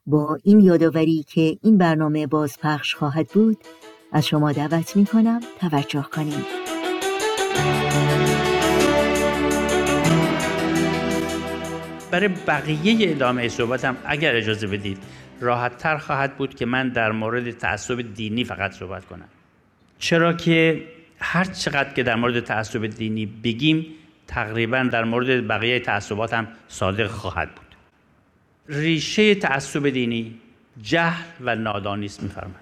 با 0.07 0.38
این 0.44 0.61
یادآوری 0.61 1.24
که 1.28 1.59
این 1.62 1.78
برنامه 1.78 2.26
بازپخش 2.26 2.94
خواهد 2.94 3.28
بود 3.28 3.57
از 4.12 4.26
شما 4.26 4.52
دعوت 4.52 4.96
می 4.96 5.07
کنم 5.07 5.40
توجه 5.61 6.02
کنید. 6.02 6.44
برای 12.12 12.29
بقیه 12.29 13.11
ادامه 13.11 13.48
صحبتم 13.48 13.96
اگر 14.05 14.37
اجازه 14.37 14.66
بدید 14.66 14.98
راحت 15.40 15.79
تر 15.79 15.96
خواهد 15.96 16.37
بود 16.37 16.55
که 16.55 16.66
من 16.66 16.88
در 16.88 17.12
مورد 17.12 17.51
تعصب 17.51 18.14
دینی 18.14 18.44
فقط 18.44 18.72
صحبت 18.72 19.05
کنم. 19.05 19.29
چرا 19.98 20.33
که 20.33 20.85
هر 21.20 21.44
چقدر 21.44 21.92
که 21.92 22.03
در 22.03 22.14
مورد 22.14 22.40
تعصب 22.40 22.87
دینی 22.87 23.27
بگیم 23.27 23.87
تقریبا 24.27 24.83
در 24.83 25.05
مورد 25.05 25.48
بقیه 25.48 25.81
تعصبات 25.81 26.35
هم 26.35 26.48
صادق 26.68 27.07
خواهد 27.07 27.48
بود. 27.55 27.66
ریشه 28.68 29.35
تعصب 29.35 29.88
دینی 29.88 30.35
جهل 30.83 31.25
و 31.40 31.57
نادانی 31.57 32.07
است 32.07 32.22
میفرمند 32.22 32.57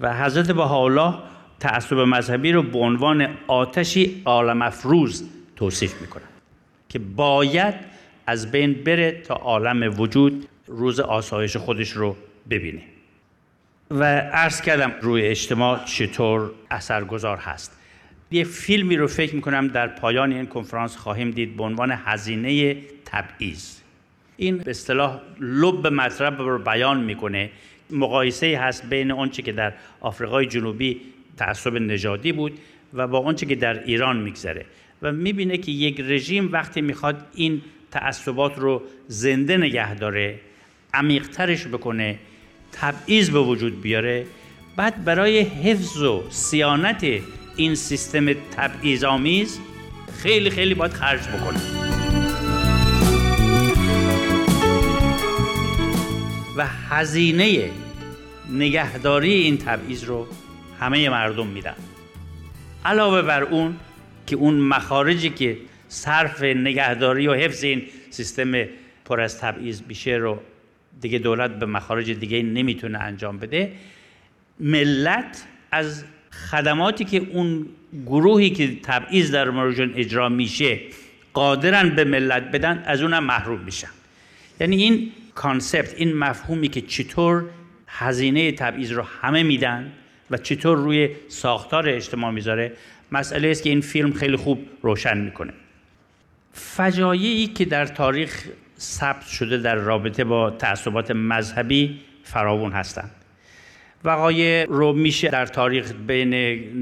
و 0.00 0.24
حضرت 0.24 0.50
بهاءالله 0.50 1.14
تعصب 1.60 1.96
مذهبی 1.96 2.52
رو 2.52 2.62
به 2.62 2.78
عنوان 2.78 3.28
آتشی 3.46 4.22
عالم 4.24 4.62
افروز 4.62 5.28
توصیف 5.56 6.00
می‌کنند 6.00 6.28
که 6.88 6.98
باید 6.98 7.95
از 8.26 8.50
بین 8.50 8.72
بره 8.72 9.12
تا 9.12 9.34
عالم 9.34 10.00
وجود 10.00 10.48
روز 10.66 11.00
آسایش 11.00 11.56
خودش 11.56 11.90
رو 11.90 12.16
ببینه. 12.50 12.82
و 13.90 14.04
عرض 14.20 14.60
کردم 14.60 14.92
روی 15.00 15.22
اجتماع 15.22 15.84
چطور 15.84 16.50
اثرگذار 16.70 17.36
هست. 17.36 17.78
یه 18.30 18.44
فیلمی 18.44 18.96
رو 18.96 19.06
فکر 19.06 19.34
می‌کنم 19.34 19.68
در 19.68 19.86
پایان 19.86 20.32
این 20.32 20.46
کنفرانس 20.46 20.96
خواهیم 20.96 21.30
دید 21.30 21.56
به 21.56 21.62
عنوان 21.62 21.90
هزینه 22.04 22.76
تبعیض. 23.04 23.76
این 24.36 24.58
به 24.58 24.70
اصطلاح 24.70 25.20
لب 25.40 25.86
مطلب 25.86 26.40
رو 26.40 26.58
بیان 26.58 27.00
می‌کنه. 27.00 27.50
مقایسه 27.90 28.58
هست 28.58 28.86
بین 28.86 29.12
آنچه 29.12 29.42
که 29.42 29.52
در 29.52 29.72
آفریقای 30.00 30.46
جنوبی 30.46 31.00
تعصب 31.36 31.74
نژادی 31.74 32.32
بود 32.32 32.58
و 32.94 33.06
با 33.06 33.20
آنچه 33.20 33.46
که 33.46 33.54
در 33.54 33.84
ایران 33.84 34.16
میگذره. 34.16 34.64
و 35.02 35.12
می‌بینه 35.12 35.58
که 35.58 35.72
یک 35.72 36.00
رژیم 36.00 36.52
وقتی 36.52 36.80
می‌خواد 36.80 37.26
این 37.34 37.62
تعصبات 37.90 38.58
رو 38.58 38.82
زنده 39.08 39.56
نگه 39.56 39.94
داره 39.94 40.40
عمیقترش 40.94 41.66
بکنه 41.66 42.18
تبعیض 42.72 43.30
به 43.30 43.38
وجود 43.38 43.82
بیاره. 43.82 44.26
بعد 44.76 45.04
برای 45.04 45.40
حفظ 45.40 46.02
و 46.02 46.24
سیانت 46.30 47.06
این 47.56 47.74
سیستم 47.74 48.32
تبعیض 48.32 49.04
آمیز 49.04 49.60
خیلی 50.22 50.50
خیلی 50.50 50.74
باید 50.74 50.92
خرج 50.92 51.20
بکنه. 51.28 51.60
و 56.56 56.66
هزینه 56.66 57.70
نگهداری 58.50 59.32
این 59.32 59.58
تبعیض 59.58 60.04
رو 60.04 60.26
همه 60.80 61.08
مردم 61.08 61.46
میدن. 61.46 61.74
علاوه 62.84 63.22
بر 63.22 63.42
اون 63.42 63.76
که 64.26 64.36
اون 64.36 64.54
مخارجی 64.54 65.30
که 65.30 65.56
صرف 65.88 66.42
نگهداری 66.42 67.26
و 67.26 67.34
حفظ 67.34 67.64
این 67.64 67.82
سیستم 68.10 68.64
پر 69.04 69.20
از 69.20 69.40
تبعیض 69.40 69.82
میشه 69.88 70.10
رو 70.10 70.40
دیگه 71.00 71.18
دولت 71.18 71.50
به 71.58 71.66
مخارج 71.66 72.10
دیگه 72.10 72.42
نمی‌تونه 72.42 72.98
انجام 72.98 73.38
بده. 73.38 73.72
ملت 74.60 75.44
از 75.70 76.04
خدماتی 76.50 77.04
که 77.04 77.26
اون 77.32 77.66
گروهی 78.06 78.50
که 78.50 78.76
تبعیض 78.82 79.30
در 79.30 79.50
موردشون 79.50 79.92
اجرا 79.96 80.28
میشه 80.28 80.80
قادرن 81.32 81.88
به 81.90 82.04
ملت 82.04 82.42
بدن 82.42 82.82
از 82.86 83.02
اونم 83.02 83.24
محروم 83.24 83.60
میشن. 83.60 83.88
یعنی 84.60 84.76
این 84.76 85.12
کانسپت 85.34 85.94
این 85.96 86.16
مفهومی 86.16 86.68
که 86.68 86.80
چطور 86.80 87.44
هزینه 87.86 88.52
تبعیض 88.52 88.92
رو 88.92 89.02
همه 89.02 89.42
میدن 89.42 89.92
و 90.30 90.36
چطور 90.36 90.78
روی 90.78 91.08
ساختار 91.28 91.88
اجتماع 91.88 92.30
می‌ذاره 92.30 92.72
مسئله 93.12 93.48
است 93.48 93.62
که 93.62 93.70
این 93.70 93.80
فیلم 93.80 94.12
خیلی 94.12 94.36
خوب 94.36 94.66
روشن 94.82 95.18
می‌کنه. 95.18 95.52
فجایعی 96.56 97.46
که 97.46 97.64
در 97.64 97.86
تاریخ 97.86 98.48
ثبت 98.78 99.26
شده 99.26 99.58
در 99.58 99.74
رابطه 99.74 100.24
با 100.24 100.50
تعصبات 100.50 101.10
مذهبی 101.10 102.00
فراوون 102.22 102.72
هستند. 102.72 103.10
وقایع 104.04 104.64
رو 104.64 104.92
میشه 104.92 105.28
در 105.28 105.46
تاریخ 105.46 105.92
بین 106.06 106.34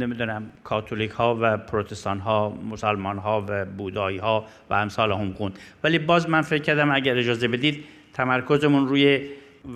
نمی‌دونم 0.02 0.50
کاتولیک 0.64 1.10
ها 1.10 1.38
و 1.40 1.56
پروتستان 1.56 2.18
ها 2.18 2.50
مسلمان 2.70 3.18
ها 3.18 3.44
و 3.48 3.64
بودایی 3.64 4.18
ها 4.18 4.46
و 4.70 4.74
امثال 4.74 5.12
هم 5.12 5.32
خوند. 5.32 5.58
ولی 5.84 5.98
باز 5.98 6.28
من 6.28 6.42
فکر 6.42 6.62
کردم 6.62 6.90
اگر 6.90 7.18
اجازه 7.18 7.48
بدید 7.48 7.84
تمرکزمون 8.12 8.88
روی 8.88 9.28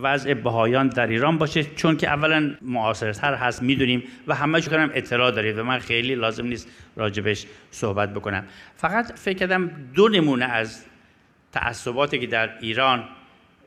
وضع 0.02 0.34
بهایان 0.34 0.88
در 0.88 1.06
ایران 1.06 1.38
باشه 1.38 1.64
چون 1.64 1.96
که 1.96 2.08
اولا 2.08 2.54
معاصرتر 2.62 3.34
هست 3.34 3.62
می‌دونیم 3.62 4.02
و 4.26 4.34
همه 4.34 4.60
کنم 4.60 4.90
اطلاع 4.94 5.30
دارید 5.30 5.58
و 5.58 5.64
من 5.64 5.78
خیلی 5.78 6.14
لازم 6.14 6.46
نیست 6.46 6.68
راجبش 6.96 7.46
صحبت 7.70 8.14
بکنم. 8.14 8.44
فقط 8.76 9.18
فکر 9.18 9.38
کردم 9.38 9.70
دو 9.94 10.08
نمونه 10.08 10.44
از 10.44 10.84
تعصباتی 11.52 12.18
که 12.18 12.26
در 12.26 12.58
ایران 12.60 13.04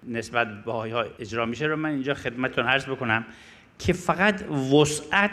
نسبت 0.07 0.63
به 0.63 0.71
ها 0.71 1.05
اجرا 1.19 1.45
میشه 1.45 1.65
رو 1.65 1.75
من 1.75 1.89
اینجا 1.89 2.13
خدمتتون 2.13 2.65
عرض 2.65 2.85
بکنم 2.85 3.25
که 3.79 3.93
فقط 3.93 4.43
وسعت 4.51 5.31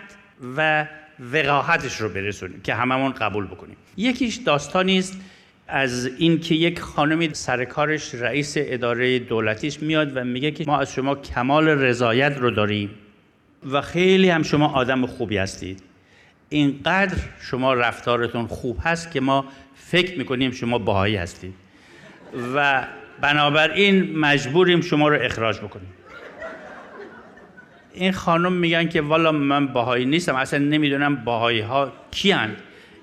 و 0.56 0.86
وقاحتش 1.32 2.00
رو 2.00 2.08
برسونیم 2.08 2.60
که 2.60 2.74
هممون 2.74 3.12
قبول 3.12 3.46
بکنیم. 3.46 3.76
یکیش 3.96 4.36
داستانی 4.36 4.98
است 4.98 5.20
از 5.68 6.10
اینکه 6.18 6.54
یک 6.54 6.80
خانمی 6.80 7.30
سرکارش 7.32 8.14
رئیس 8.14 8.54
اداره 8.56 9.18
دولتیش 9.18 9.82
میاد 9.82 10.16
و 10.16 10.24
میگه 10.24 10.50
که 10.50 10.64
ما 10.66 10.78
از 10.78 10.92
شما 10.92 11.14
کمال 11.14 11.68
رضایت 11.68 12.36
رو 12.38 12.50
داریم 12.50 12.90
و 13.72 13.80
خیلی 13.80 14.30
هم 14.30 14.42
شما 14.42 14.68
آدم 14.68 15.06
خوبی 15.06 15.36
هستید. 15.36 15.82
اینقدر 16.48 17.16
شما 17.40 17.74
رفتارتون 17.74 18.46
خوب 18.46 18.78
هست 18.82 19.12
که 19.12 19.20
ما 19.20 19.44
فکر 19.74 20.18
می‌کنیم 20.18 20.50
شما 20.50 20.78
باهایی 20.78 21.16
هستید. 21.16 21.54
و 22.54 22.84
بنابراین 23.20 24.18
مجبوریم 24.18 24.80
شما 24.80 25.08
رو 25.08 25.22
اخراج 25.22 25.58
بکنیم. 25.58 25.88
این 27.94 28.12
خانم 28.12 28.52
میگن 28.52 28.88
که 28.88 29.00
والا 29.00 29.32
من 29.32 29.66
باهایی 29.66 30.04
نیستم 30.04 30.34
اصلا 30.34 30.58
نمی‌دونم 30.58 31.16
باهایی 31.16 31.60
ها 31.60 31.92
کیان 32.10 32.56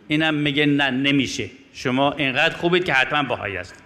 اینم 0.08 0.34
میگه 0.34 0.66
نه 0.66 0.92
نمیشه. 0.92 1.50
شما 1.78 2.12
اینقدر 2.12 2.56
خوبید 2.56 2.86
که 2.86 2.94
حتما 2.94 3.24
باهایی 3.24 3.56
هست 3.56 3.84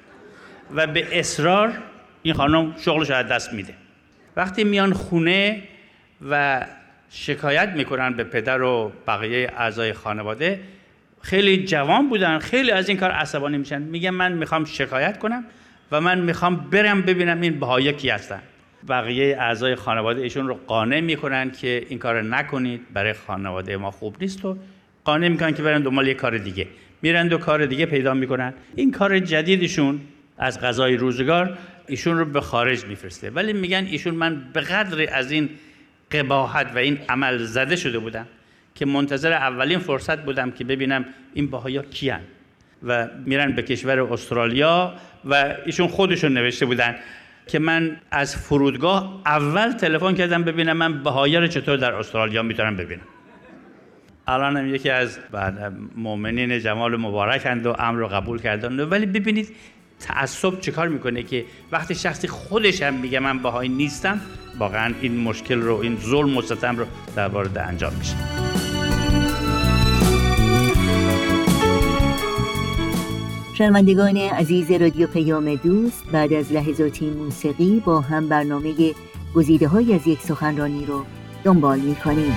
و 0.75 0.87
به 0.87 1.19
اصرار 1.19 1.73
این 2.21 2.33
خانم 2.33 2.75
شغلش 2.77 3.11
از 3.11 3.27
دست 3.27 3.53
میده. 3.53 3.73
وقتی 4.35 4.63
میان 4.63 4.93
خونه 4.93 5.63
و 6.29 6.65
شکایت 7.09 7.69
می‌کنن 7.69 8.13
به 8.13 8.23
پدر 8.23 8.61
و 8.61 8.91
بقیه 9.07 9.51
اعضای 9.57 9.93
خانواده 9.93 10.59
خیلی 11.21 11.65
جوان 11.65 12.09
بودن 12.09 12.39
خیلی 12.39 12.71
از 12.71 12.89
این 12.89 12.97
کار 12.97 13.11
عصبانی 13.11 13.57
میشن. 13.57 13.81
میگن 13.81 14.09
من 14.09 14.31
می‌خوام 14.31 14.65
شکایت 14.65 15.19
کنم 15.19 15.43
و 15.91 16.01
من 16.01 16.19
می‌خوام 16.19 16.55
برم 16.55 17.01
ببینم 17.01 17.41
این 17.41 17.59
بهایی 17.59 17.93
کی 17.93 18.09
هستن. 18.09 18.41
بقیه 18.89 19.37
اعضای 19.37 19.75
خانواده 19.75 20.21
ایشون 20.21 20.47
رو 20.47 20.59
قانع 20.67 20.99
می‌کنن 20.99 21.51
که 21.51 21.85
این 21.89 21.99
کار 21.99 22.21
نکنید. 22.21 22.93
برای 22.93 23.13
خانواده 23.13 23.77
ما 23.77 23.91
خوب 23.91 24.15
نیست 24.21 24.45
و 24.45 24.57
قانع 25.03 25.27
می‌کنن 25.27 25.53
که 25.53 25.63
برن 25.63 25.81
دنبال 25.81 26.07
یه 26.07 26.13
کار 26.13 26.37
دیگه. 26.37 26.67
میرن 27.01 27.27
دو 27.27 27.37
کار 27.37 27.65
دیگه 27.65 27.85
پیدا 27.85 28.13
می‌کنن. 28.13 28.53
این 28.75 28.91
کار 28.91 29.19
جدیدشون 29.19 30.01
از 30.37 30.61
غذای 30.61 30.97
روزگار 30.97 31.57
ایشون 31.87 32.17
رو 32.17 32.25
به 32.25 32.41
خارج 32.41 32.85
میفرسته. 32.85 33.29
ولی 33.29 33.53
میگن 33.53 33.85
ایشون 33.85 34.15
من 34.15 34.43
به 34.53 34.61
قدر 34.61 35.07
از 35.13 35.31
این 35.31 35.49
قباحت 36.11 36.71
و 36.75 36.77
این 36.77 36.99
عمل 37.09 37.37
زده 37.37 37.75
شده 37.75 37.99
بودم 37.99 38.27
که 38.75 38.85
منتظر 38.85 39.33
اولین 39.33 39.79
فرصت 39.79 40.23
بودم 40.25 40.51
که 40.51 40.63
ببینم 40.63 41.05
این 41.33 41.47
باهایا 41.47 41.81
کیان. 41.81 42.21
و 42.83 43.07
میرن 43.25 43.51
به 43.51 43.61
کشور 43.61 43.99
استرالیا 43.99 44.93
و 45.25 45.55
ایشون 45.65 45.87
خودشون 45.87 46.33
نوشته 46.33 46.65
بودن 46.65 46.95
که 47.47 47.59
من 47.59 47.97
از 48.11 48.35
فرودگاه 48.35 49.21
اول 49.25 49.71
تلفن 49.71 50.13
کردم 50.15 50.43
ببینم 50.43 50.77
من 50.77 51.03
بهایا 51.03 51.39
رو 51.39 51.47
چطور 51.47 51.77
در 51.77 51.93
استرالیا 51.93 52.43
می‌تونم 52.43 52.75
ببینم. 52.75 53.01
الان 54.29 54.57
هم 54.57 54.75
یکی 54.75 54.89
از 54.89 55.19
مؤمنین 55.95 56.59
جمال 56.59 56.97
مبارکند 56.97 57.65
و 57.65 57.75
امر 57.79 57.99
رو 57.99 58.07
قبول 58.07 58.39
کردن. 58.41 58.79
ولی 58.79 59.05
ببینید 59.05 59.47
تعصب 59.99 60.59
چیکار 60.59 60.87
می‌کنه 60.87 61.23
که 61.23 61.45
وقتی 61.71 61.95
شخصی 61.95 62.27
خودش 62.27 62.81
هم 62.81 62.93
میگه 62.93 63.19
من 63.19 63.39
بهایی 63.39 63.69
نیستم 63.69 64.21
واقعا 64.59 64.93
این 65.01 65.17
مشکل 65.17 65.61
رو 65.61 65.75
این 65.75 65.97
ظلم 65.97 66.37
و 66.37 66.41
ستم 66.41 66.77
رو 66.77 66.85
در 67.15 67.27
وارد 67.27 67.57
انجام 67.57 67.93
میشه. 67.93 68.15
شنوندگان 73.57 74.17
عزیز 74.17 74.71
رادیو 74.71 75.07
پیام 75.07 75.55
دوست 75.55 76.03
بعد 76.11 76.33
از 76.33 76.53
لحظاتی 76.53 77.09
موسیقی 77.09 77.81
با 77.85 78.01
هم 78.01 78.29
برنامه 78.29 78.73
گزیده 79.35 79.67
های 79.67 79.93
از 79.93 80.07
یک 80.07 80.19
سخنرانی 80.19 80.85
رو 80.85 81.05
دنبال 81.43 81.79
می‌کنیم. 81.79 82.35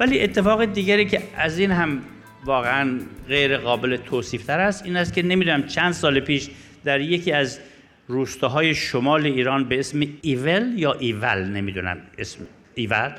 ولی 0.00 0.20
اتفاق 0.20 0.64
دیگری 0.64 1.04
که 1.04 1.22
از 1.36 1.58
این 1.58 1.70
هم 1.70 2.02
واقعا 2.44 2.98
غیر 3.28 3.56
قابل 3.56 3.96
توصیف 3.96 4.44
تر 4.44 4.60
است 4.60 4.84
این 4.84 4.96
است 4.96 5.12
که 5.12 5.22
نمی‌دونم 5.22 5.62
چند 5.62 5.92
سال 5.92 6.20
پیش 6.20 6.50
در 6.84 7.00
یکی 7.00 7.32
از 7.32 7.60
روستاهای 8.08 8.74
شمال 8.74 9.26
ایران 9.26 9.64
به 9.64 9.78
اسم 9.78 10.02
ایول 10.22 10.72
یا 10.76 10.92
ایول 10.92 11.44
نمی‌دونم 11.44 11.98
اسم 12.18 12.40
ایول. 12.74 13.10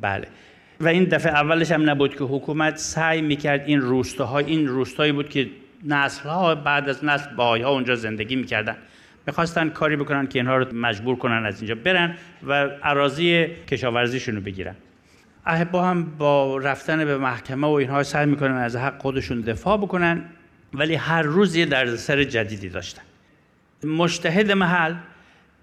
بله. 0.00 0.26
و 0.80 0.88
این 0.88 1.04
دفعه 1.04 1.32
اولش 1.32 1.72
هم 1.72 1.90
نبود 1.90 2.16
که 2.16 2.24
حکومت 2.24 2.76
سعی 2.76 3.22
می‌کرد 3.22 3.64
این 3.66 3.80
روستاها 3.80 4.38
این 4.38 4.66
روستایی 4.66 5.12
بود 5.12 5.28
که 5.28 5.48
نسلها 5.84 6.54
بعد 6.54 6.88
از 6.88 7.04
نسل 7.04 7.34
باهای 7.34 7.62
ها 7.62 7.70
اونجا 7.70 7.94
زندگی 7.94 8.36
می‌کردن. 8.36 8.76
می‌خواستن 9.26 9.68
کاری 9.68 9.96
بکنن 9.96 10.26
که 10.26 10.38
اینها 10.38 10.56
رو 10.56 10.76
مجبور 10.76 11.16
کنن 11.16 11.46
از 11.46 11.60
اینجا 11.60 11.74
برن 11.74 12.16
و 12.46 12.52
عراضی 12.82 13.46
کشاورزیشون 13.46 14.34
رو 14.34 14.40
بگیرن. 14.40 14.74
احبا 15.46 15.84
هم 15.84 16.04
با 16.18 16.58
رفتن 16.58 17.04
به 17.04 17.18
محکمه 17.18 17.66
و 17.66 17.70
اینها 17.70 18.02
سعی 18.02 18.26
می‌کنن 18.26 18.56
از 18.56 18.76
حق 18.76 19.02
خودشون 19.02 19.40
دفاع 19.40 19.76
بکنن 19.76 20.24
ولی 20.74 20.94
هر 20.94 21.22
روز 21.22 21.56
یه 21.56 21.66
دردسر 21.66 22.24
جدیدی 22.24 22.68
داشتن. 22.68 23.02
مشتهد 23.84 24.52
محل 24.52 24.94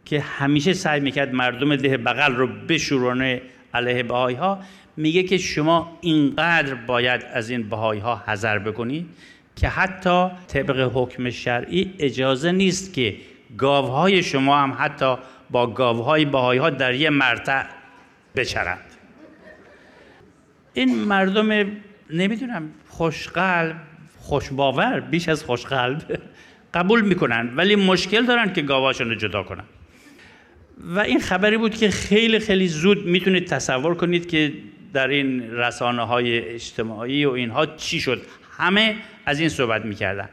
که 0.05 0.19
همیشه 0.19 0.73
سعی 0.73 0.99
می‌کرد 0.99 1.33
مردم 1.33 1.75
ده 1.75 1.97
بغل 1.97 2.35
رو 2.35 2.47
بشورانه 2.47 3.41
علیه 3.73 4.03
بهایی 4.03 4.37
ها 4.37 4.59
میگه 4.97 5.23
که 5.23 5.37
شما 5.37 5.97
اینقدر 6.01 6.75
باید 6.75 7.25
از 7.33 7.49
این 7.49 7.69
بهایی 7.69 8.01
ها 8.01 8.23
حذر 8.25 8.59
بکنید 8.59 9.05
که 9.55 9.67
حتی 9.67 10.29
طبق 10.47 10.91
حکم 10.93 11.29
شرعی 11.29 11.93
اجازه 11.99 12.51
نیست 12.51 12.93
که 12.93 13.15
گاوهای 13.57 14.23
شما 14.23 14.57
هم 14.57 14.77
حتی 14.79 15.15
با 15.49 15.67
گاوهای 15.67 16.25
بهایی 16.25 16.59
ها 16.59 16.69
در 16.69 16.93
یه 16.93 17.09
مرتع 17.09 17.63
بچرند 18.35 18.86
این 20.77 20.95
مردم 20.95 21.71
نمی‌دونم 22.09 22.69
خوشقلب 22.87 23.75
خوشباور 24.17 24.99
بیش 24.99 25.29
از 25.29 25.43
خوشقلب 25.43 26.19
قبول 26.73 27.01
می‌کنن 27.01 27.53
ولی 27.55 27.75
مشکل 27.75 28.25
دارن 28.25 28.53
که 28.53 28.61
گاواشون 28.61 29.09
رو 29.09 29.15
جدا 29.15 29.43
کنن. 29.43 29.63
و 30.77 30.99
این 30.99 31.19
خبری 31.19 31.57
بود 31.57 31.75
که 31.75 31.89
خیلی 31.89 32.39
خیلی 32.39 32.67
زود 32.67 33.05
می‌تونید 33.05 33.45
تصور 33.45 33.95
کنید 33.95 34.29
که 34.29 34.53
در 34.93 35.07
این 35.07 35.51
رسانه 35.51 36.01
های 36.01 36.39
اجتماعی 36.39 37.25
و 37.25 37.31
اینها 37.31 37.65
چی 37.65 37.99
شد. 37.99 38.21
همه 38.57 38.95
از 39.25 39.39
این 39.39 39.49
صحبت 39.49 39.85
می‌کردن. 39.85 40.29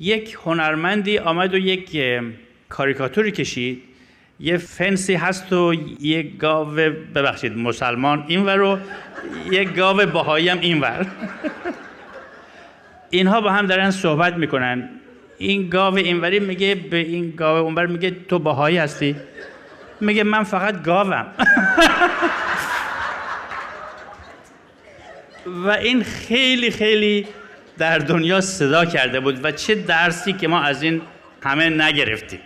یک 0.00 0.36
هنرمندی 0.44 1.18
آمد 1.18 1.54
و 1.54 1.58
یک 1.58 1.98
کاریکاتوری 2.68 3.30
کشید. 3.30 3.82
یه 4.42 4.56
فنسی 4.56 5.14
هست 5.14 5.52
و 5.52 5.74
یه 6.00 6.22
گاو 6.22 6.68
ببخشید 7.14 7.56
مسلمان 7.56 8.24
اینور 8.28 8.60
و 8.60 8.78
یه 9.50 9.64
گاو 9.64 10.06
باهایی 10.06 10.48
هم 10.48 10.60
اینور. 10.60 11.06
اینها 13.10 13.40
با 13.40 13.50
هم 13.50 13.66
دارن 13.66 13.90
صحبت 13.90 14.34
می‌کنن. 14.34 14.88
این 15.38 15.68
گاو 15.68 15.94
اینوری 15.94 16.40
میگه 16.40 16.74
به 16.74 16.96
این 16.96 17.30
گاو 17.30 17.58
اونور 17.58 17.86
میگه 17.86 18.10
تو 18.28 18.38
باهایی 18.38 18.76
هستی. 18.76 19.16
میگه 20.00 20.24
من 20.24 20.42
فقط 20.42 20.82
گاوم. 20.82 21.26
و 25.46 25.70
این 25.70 26.02
خیلی 26.02 26.70
خیلی 26.70 27.26
در 27.78 27.98
دنیا 27.98 28.40
صدا 28.40 28.84
کرده 28.84 29.20
بود 29.20 29.44
و 29.44 29.52
چه 29.52 29.74
درسی 29.74 30.32
که 30.32 30.48
ما 30.48 30.60
از 30.62 30.82
این 30.82 31.02
همه 31.42 31.68
نگرفتیم. 31.68 32.40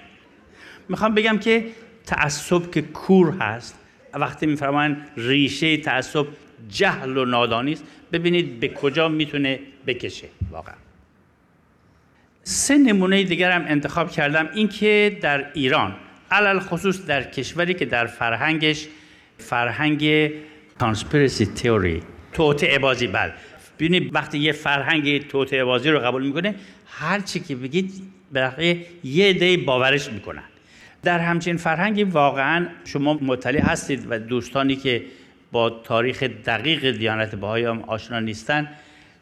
می‌خوام 0.88 1.14
بگم 1.14 1.38
که 1.38 1.64
تعصب 2.07 2.71
که 2.71 2.83
کور 2.83 3.35
هست. 3.41 3.79
وقتی 4.15 4.47
میفرمان 4.47 5.07
ریشه 5.17 5.77
تعصب 5.77 6.27
جهل 6.69 7.17
و 7.17 7.25
نادانی 7.25 7.73
است 7.73 7.85
ببینید 8.13 8.61
به 8.61 8.69
کجا 8.69 9.09
می‌تونه 9.09 9.61
بکشه. 9.87 10.29
واقعا. 10.51 10.75
سه 12.43 12.79
نمونه 12.79 13.23
دیگر 13.23 13.51
هم 13.51 13.65
انتخاب 13.69 14.11
کردم. 14.11 14.49
اینکه 14.55 15.19
در 15.21 15.53
ایران 15.53 15.97
علل 16.31 16.59
خصوص 16.59 17.07
در 17.07 17.23
کشوری 17.23 17.75
که 17.75 17.85
در 17.85 18.07
فرهنگش 18.07 18.87
فرهنگ 19.39 20.31
کانسپیرسی 20.79 21.47
تئوری 21.47 22.03
توطعه 22.33 22.79
بازی 22.79 23.07
بل 23.07 23.31
ببینید 23.79 24.15
وقتی 24.15 24.39
یه 24.39 24.53
فرهنگ 24.53 25.29
توطعه 25.29 25.65
بازی 25.65 25.91
رو 25.91 25.99
قبول 25.99 26.27
می‌کنه 26.27 26.55
هر 26.87 27.21
چی 27.21 27.41
که 27.41 27.57
بگید 27.57 27.93
بالاخره 28.35 28.77
یه 29.05 29.33
دی 29.33 29.57
باورش 29.57 30.11
می‌کنن. 30.11 30.45
در 31.07 31.19
همچین 31.19 31.57
فرهنگی 31.57 32.05
واقعا 32.05 32.67
شما 32.85 33.15
مطلع 33.15 33.61
هستید 33.61 34.07
و 34.11 34.19
دوستانی 34.19 34.77
که 34.77 35.03
با 35.53 35.71
تاریخ 35.71 36.23
دقیق 36.23 36.91
دیانت 36.91 37.35
بهایی 37.35 37.65
هم 37.65 37.83
آشنا 37.83 38.21
نیستن 38.21 38.69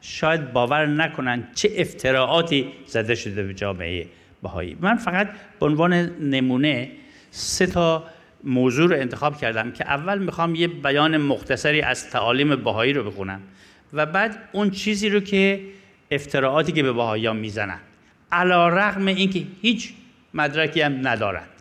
شاید 0.01 0.53
باور 0.53 0.87
نکنن 0.87 1.49
چه 1.55 1.71
افتراعاتی 1.77 2.67
زده 2.87 3.15
شده 3.15 3.43
به 3.43 3.55
جامعه 3.55 4.07
بهایی. 4.43 4.77
من 4.81 4.97
فقط 4.97 5.29
به 5.61 5.67
عنوان 5.67 5.93
نمونه 6.21 6.91
سه 7.31 7.67
تا 7.67 8.05
موضوع 8.45 8.89
رو 8.89 8.97
انتخاب 8.97 9.37
کردم 9.37 9.71
که 9.71 9.85
اول 9.87 10.19
می‌خوام 10.19 10.55
یه 10.55 10.69
بیان 10.69 11.17
مختصری 11.17 11.81
از 11.81 12.11
تعالیم 12.11 12.57
بهایی 12.57 12.93
رو 12.93 13.05
بخونم 13.05 13.41
و 13.93 14.07
بعد 14.07 14.39
اون 14.53 14.71
چیزی 14.71 15.09
رو 15.09 15.21
که 15.21 15.61
افتراعاتی 16.11 16.73
که 16.73 16.83
به 16.83 16.93
بهایی 16.93 17.33
می‌زنن 17.33 17.79
علا 18.33 18.69
رغم 18.69 19.07
اینکه 19.07 19.43
هیچ 19.63 19.93
مدرکی 20.35 20.81
هم 20.81 21.09
ندارن. 21.09 21.54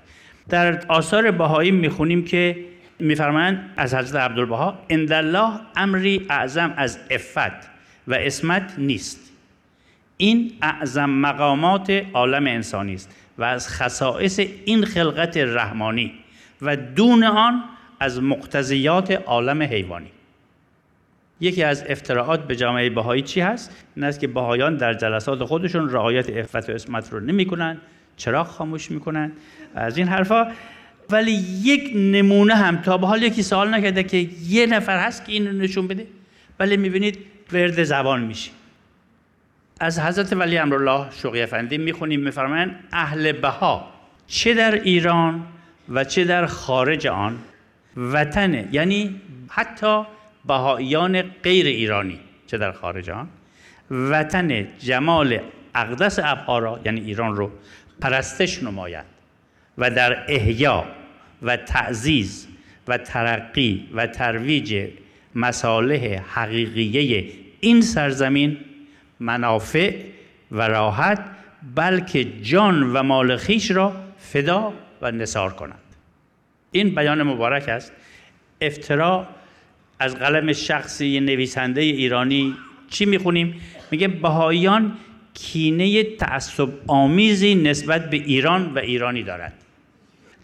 در 0.50 0.86
آثار 0.88 1.32
بهایی 1.32 1.72
می‌خونیم 1.72 2.26
که 2.26 2.66
میفرمایند 3.00 3.74
از 3.78 3.94
حضرت 3.94 4.22
عبدالبها 4.22 4.80
ان 4.90 5.12
الله 5.12 5.60
امری 5.76 6.26
اعظم 6.30 6.74
از 6.78 7.00
افت 7.12 7.70
و 8.08 8.14
اسمت 8.14 8.74
نیست. 8.78 9.32
این 10.18 10.52
اعظم 10.62 11.10
مقامات 11.10 12.04
عالم 12.14 12.48
انسانی 12.48 12.94
است 12.94 13.16
و 13.38 13.44
از 13.44 13.70
خصائص 13.70 14.40
این 14.66 14.86
خلقت 14.86 15.38
رحمانی 15.38 16.14
و 16.62 16.76
دون 16.76 17.24
آن 17.24 17.64
از 18.00 18.24
مقتضیات 18.24 19.12
عالم 19.12 19.62
حیوانی. 19.62 20.12
یکی 21.40 21.64
از 21.64 21.86
افتراعات 21.90 22.48
به 22.48 22.56
جامعه 22.56 22.90
بهایی 22.90 23.22
چی 23.22 23.42
هست؟ 23.42 23.86
این 23.96 24.06
است 24.06 24.20
که 24.20 24.28
بهایان 24.28 24.78
در 24.78 24.94
جلسات 24.94 25.44
خودشون 25.44 25.90
رعایت 25.90 26.30
افت 26.30 26.70
و 26.70 26.74
اسمت 26.74 27.14
رو 27.14 27.20
نمی 27.20 27.46
کنن 27.46 27.78
چراغ 28.18 28.48
خاموش 28.48 28.92
می‌کنن. 28.92 29.32
از 29.76 29.98
این 29.98 30.08
حرفا. 30.08 30.48
ولی 31.10 31.32
یک 31.64 31.92
نمونه 31.96 32.56
هم 32.56 32.78
تا 32.78 32.98
به 32.98 33.08
حال 33.08 33.24
یکی 33.24 33.44
سوال 33.44 33.74
نکرده 33.74 34.04
که 34.04 34.18
یه 34.48 34.66
نفر 34.66 35.00
هست 35.00 35.26
که 35.26 35.32
این 35.32 35.48
رو 35.48 35.54
نشون 35.54 35.88
بده 35.88 36.08
ولی 36.60 36.78
می‌بینید 36.78 37.18
ورد 37.54 37.84
زبان 37.84 38.22
میشه 38.22 38.52
از 39.80 40.00
حضرت 40.00 40.34
ولی 40.34 40.58
امرالله 40.58 41.06
شوقی 41.12 41.42
افندی 41.42 41.78
می‌خونیم 41.78 42.20
میفرمایند 42.20 42.80
اهل 42.94 43.32
بها 43.32 43.94
چه 44.28 44.54
در 44.54 44.76
ایران 44.76 45.46
و 45.90 46.04
چه 46.04 46.24
در 46.24 46.46
خارج 46.46 47.08
آن 47.08 47.38
وطن 47.98 48.68
یعنی 48.72 49.22
حتی 49.50 50.04
بهاییان 50.46 51.22
غیر 51.22 51.66
ایرانی 51.66 52.20
چه 52.48 52.58
در 52.58 52.72
خارج 52.72 53.10
آن. 53.10 53.28
وطن 53.92 54.68
جمال 54.80 55.40
اقدس 55.76 56.20
ابها 56.20 56.60
را 56.60 56.80
یعنی 56.86 57.02
ایران 57.02 57.36
رو 57.36 57.52
پرستش 58.04 58.64
نماید 58.64 59.06
و 59.78 59.90
در 59.90 60.26
احیا 60.28 60.86
و 61.42 61.58
تعزیز 61.58 62.48
و 62.88 62.98
ترقی 62.98 63.90
و 63.94 64.08
ترویج 64.08 64.90
مصالح 65.36 66.22
حقیقیه 66.34 67.32
این 67.60 67.82
سرزمین 67.82 68.58
منافع 69.20 69.96
و 70.52 70.68
راحت 70.68 71.26
بلکه 71.76 72.24
جان 72.42 72.84
و 72.94 73.04
مال 73.04 73.38
خیش 73.38 73.72
را 73.72 73.94
فدا 74.18 74.74
و 75.02 75.12
نصار 75.12 75.54
کند. 75.54 75.80
این 76.72 76.96
بیان 76.96 77.24
مبارک 77.24 77.70
است. 77.70 77.92
افترا 78.62 79.28
از 80.00 80.16
قلم 80.16 80.54
شخصی 80.54 81.20
نویسنده 81.20 81.82
ایرانی 81.82 82.56
چی 82.90 83.06
می‌خونیم؟ 83.06 83.62
میگه 83.92 84.08
بهاییان 84.08 84.98
کینه 85.34 86.04
تعصب 86.04 86.70
آمیزی 86.88 87.56
نسبت 87.56 88.10
به 88.10 88.18
ایران 88.18 88.74
و 88.74 88.80
ایرانی 88.80 89.24
دارد. 89.24 89.54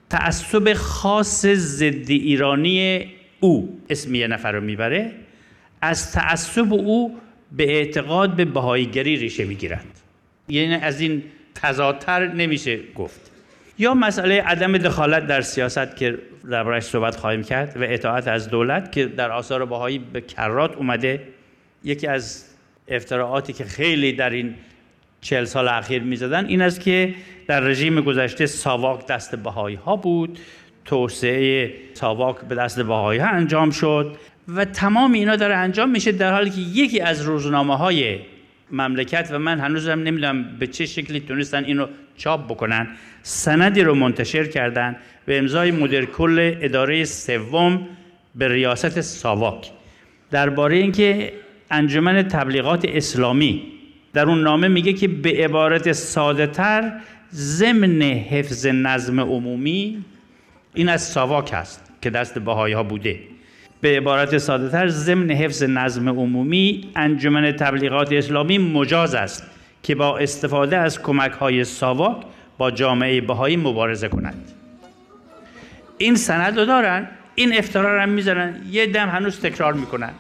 تعصب 0.10 0.74
خاص 0.74 1.46
ضد 1.46 2.10
ایرانی 2.10 3.06
او 3.40 3.82
اسم 3.90 4.16
یه 4.16 4.28
نفر 4.28 4.52
رو 4.52 4.62
می‌بره. 4.62 5.12
از 5.82 6.12
تعصب 6.12 6.74
او 6.74 7.18
به 7.52 7.64
اعتقاد 7.78 8.36
به 8.36 8.46
بهاییگری 8.46 9.16
ریشه 9.16 9.46
می‌گیرد. 9.46 9.86
یعنی 10.48 10.74
از 10.74 11.02
این 11.02 11.24
تضادتر 11.56 12.34
نمیشه 12.34 12.80
گفت. 12.96 13.32
یا 13.78 13.94
مسئله 13.94 14.42
عدم 14.42 14.78
دخالت 14.78 15.28
در 15.28 15.42
سیاست 15.42 15.96
که 15.96 16.18
دربارش 16.50 16.84
صحبت 16.84 17.16
خواهیم 17.16 17.44
کرد 17.44 17.78
و 17.78 17.84
اطاعت 17.84 18.28
از 18.28 18.50
دولت 18.50 18.92
که 18.92 19.06
در 19.06 19.32
آثار 19.32 19.66
بهایی 19.66 20.00
به 20.00 20.22
کرات 20.22 20.76
اومده. 20.76 21.28
یکی 21.84 22.08
از 22.08 22.46
افتراعاتی 22.88 23.54
که 23.54 23.64
خیلی 23.64 24.14
در 24.14 24.30
این 24.30 24.56
چهل 25.22 25.46
سال 25.46 25.68
اخیر 25.68 26.04
می‌زدن. 26.04 26.46
این 26.46 26.62
است 26.62 26.82
که 26.82 27.16
در 27.48 27.60
رژیم 27.60 28.02
گذشته 28.02 28.46
ساواک 28.46 29.08
دست 29.08 29.36
بهایی 29.36 29.76
ها 29.76 29.96
بود. 29.96 30.40
توسعه 30.86 31.74
ساواک 31.94 32.42
به 32.42 32.56
دست 32.56 32.80
بهایی 32.80 33.20
ها 33.20 33.30
انجام 33.30 33.72
شد 33.72 34.18
و 34.56 34.66
تمام 34.66 35.14
اینا 35.14 35.36
داره 35.36 35.56
انجام 35.56 35.90
میشه 35.90 36.12
در 36.12 36.34
حالی 36.34 36.50
که 36.50 36.62
یکی 36.62 37.00
از 37.02 37.22
روزنامه 37.22 37.78
های 37.78 38.20
مملکت 38.72 39.30
و 39.32 39.40
من 39.40 39.60
هنوزم 39.60 40.00
نمی‌دونم 40.00 40.58
به 40.60 40.68
چه 40.68 40.86
شکلی 40.86 41.20
تونستن 41.20 41.64
اینو 41.64 41.88
چاپ 42.18 42.46
بکنن 42.46 42.88
سندی 43.24 43.82
رو 43.82 43.96
منتشر 43.96 44.46
کردن 44.46 44.96
به 45.26 45.38
امضای 45.38 45.72
مدیر 45.72 46.06
کل 46.06 46.56
اداره 46.62 47.04
سوم 47.04 47.88
به 48.36 48.48
ریاست 48.48 49.02
ساواک. 49.02 49.72
درباره 50.32 50.76
اینکه 50.76 51.34
انجمن 51.72 52.24
تبلیغات 52.24 52.86
اسلامی 52.86 53.79
در 54.14 54.26
اون 54.26 54.44
نامه 54.44 54.68
میگه 54.68 54.94
که 54.94 55.08
به 55.08 55.30
عبارت 55.30 55.92
ساده 55.92 56.48
تر 56.48 56.92
ضمن 57.34 58.02
حفظ 58.02 58.66
نظم 58.66 59.20
عمومی 59.20 60.06
این 60.74 60.90
از 60.90 61.04
ساواک 61.04 61.50
هست 61.54 61.92
که 62.02 62.10
دست 62.10 62.40
بهایی 62.40 62.74
ها 62.74 62.84
بوده. 62.84 63.20
به 63.82 63.98
عبارت 63.98 64.38
ساده 64.38 64.70
تر 64.70 64.88
ضمن 64.88 65.32
حفظ 65.32 65.64
نظم 65.64 66.10
عمومی 66.10 66.92
انجمن 66.96 67.52
تبلیغات 67.52 68.14
اسلامی 68.14 68.58
مجاز 68.58 69.16
است 69.16 69.44
که 69.84 69.96
با 69.96 70.18
استفاده 70.18 70.78
از 70.78 71.02
کمک 71.02 71.32
های 71.32 71.64
ساواک 71.64 72.18
با 72.58 72.72
جامعه 72.72 73.22
بهایی 73.22 73.58
مبارزه 73.58 74.08
کنند. 74.08 74.52
این 75.98 76.16
سند 76.16 76.60
رو 76.60 76.66
دارن 76.66 77.08
این 77.36 77.58
افترار 77.58 78.00
هم 78.00 78.10
می‌ذارن 78.10 78.62
یه 78.72 78.86
دم 78.86 79.10
هنوز 79.10 79.40
تکرار 79.40 79.74
می‌کنن. 79.74 80.12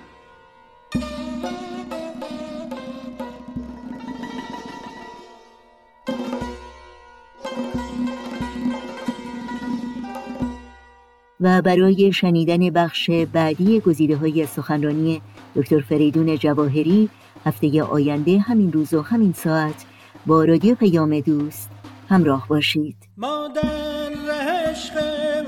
و 11.39 11.61
برای 11.61 12.13
شنیدن 12.13 12.69
بخش 12.69 13.09
بعدی 13.09 13.79
گزیده 13.79 14.17
های 14.17 14.45
سخنرانی 14.45 15.21
دکتر 15.55 15.79
فریدون 15.79 16.37
جواهری 16.37 17.09
هفته 17.45 17.83
آینده 17.83 18.39
همین 18.39 18.71
روز 18.71 18.93
و 18.93 19.01
همین 19.01 19.33
ساعت 19.33 19.85
با 20.25 20.43
رادیو 20.43 20.75
پیام 20.75 21.19
دوست 21.19 21.69
همراه 22.09 22.47
باشید. 22.47 22.95
ما 23.17 23.47
در 23.55 24.31
عشق 24.31 24.93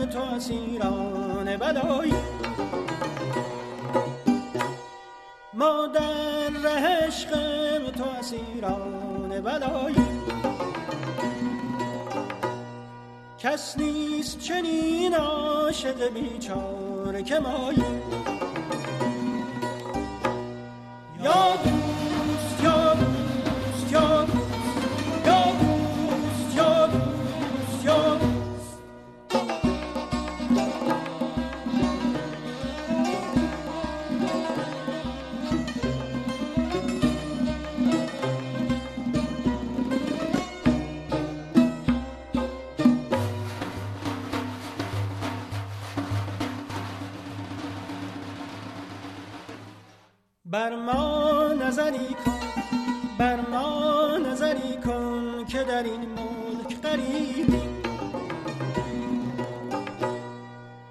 تو 0.05 0.19
اسیران 0.19 1.57
بدایی. 1.57 2.13
ما 5.53 5.87
در 5.95 6.69
عشق 6.69 7.29
تو 7.91 8.03
اسیران 8.19 9.41
بدایی. 9.41 10.20
کس 13.43 13.77
نیست 13.77 14.39
چنین 14.39 15.13
عاشق 15.13 16.07
بیچاره 16.13 17.23
که 17.23 17.39
مایی. 17.39 17.83
یا 21.23 21.57
بر 50.61 50.75
ما 50.75 51.53
نظری 51.53 52.15
کن 52.25 52.39
بر 53.17 53.39
ما 53.51 54.17
نظری 54.17 54.77
کن 54.85 55.45
که 55.47 55.63
در 55.63 55.83
این 55.83 56.01
ملک 56.01 56.81
غریبی 56.81 57.61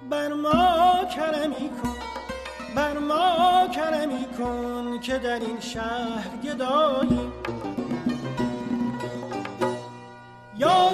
بر 0.09 0.33
ما 0.33 1.05
کرمی 1.15 1.69
کن 1.69 1.95
بر 2.75 2.97
ما 2.97 3.67
کرمی 3.67 4.25
کن 4.37 4.99
که 4.99 5.17
در 5.17 5.39
این 5.39 5.59
شهر 5.59 6.37
گدایی 6.43 7.31
یا 10.57 10.89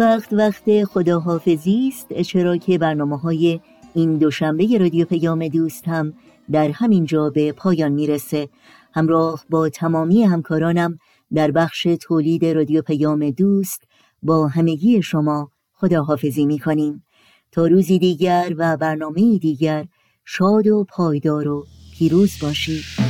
وقت 0.00 0.32
وقت 0.32 0.84
خداحافظی 0.84 1.88
است. 1.88 2.20
چرا 2.20 2.56
که 2.56 2.78
برنامه 2.78 3.18
های 3.18 3.60
این 3.94 4.18
دوشنبه 4.18 4.78
رادیو 4.78 5.06
پیام 5.06 5.48
دوست 5.48 5.88
هم 5.88 6.12
در 6.52 6.70
همین 6.70 7.04
جا 7.04 7.30
به 7.30 7.52
پایان 7.52 7.92
می‌رسه. 7.92 8.48
همراه 8.94 9.44
با 9.50 9.68
تمامی 9.68 10.22
همکارانم 10.22 10.98
در 11.34 11.50
بخش 11.50 11.86
تولید 12.00 12.44
رادیو 12.44 12.82
پیام 12.82 13.30
دوست 13.30 13.82
با 14.22 14.48
همگی 14.48 15.02
شما 15.02 15.50
خداحافظی 15.74 16.46
می‌کنیم. 16.46 17.04
تا 17.52 17.66
روزی 17.66 17.98
دیگر 17.98 18.54
و 18.58 18.76
برنامه 18.76 19.38
دیگر 19.38 19.84
شاد 20.24 20.66
و 20.66 20.86
پایدار 20.88 21.48
و 21.48 21.66
پیروز 21.98 22.32
باشید. 22.42 23.09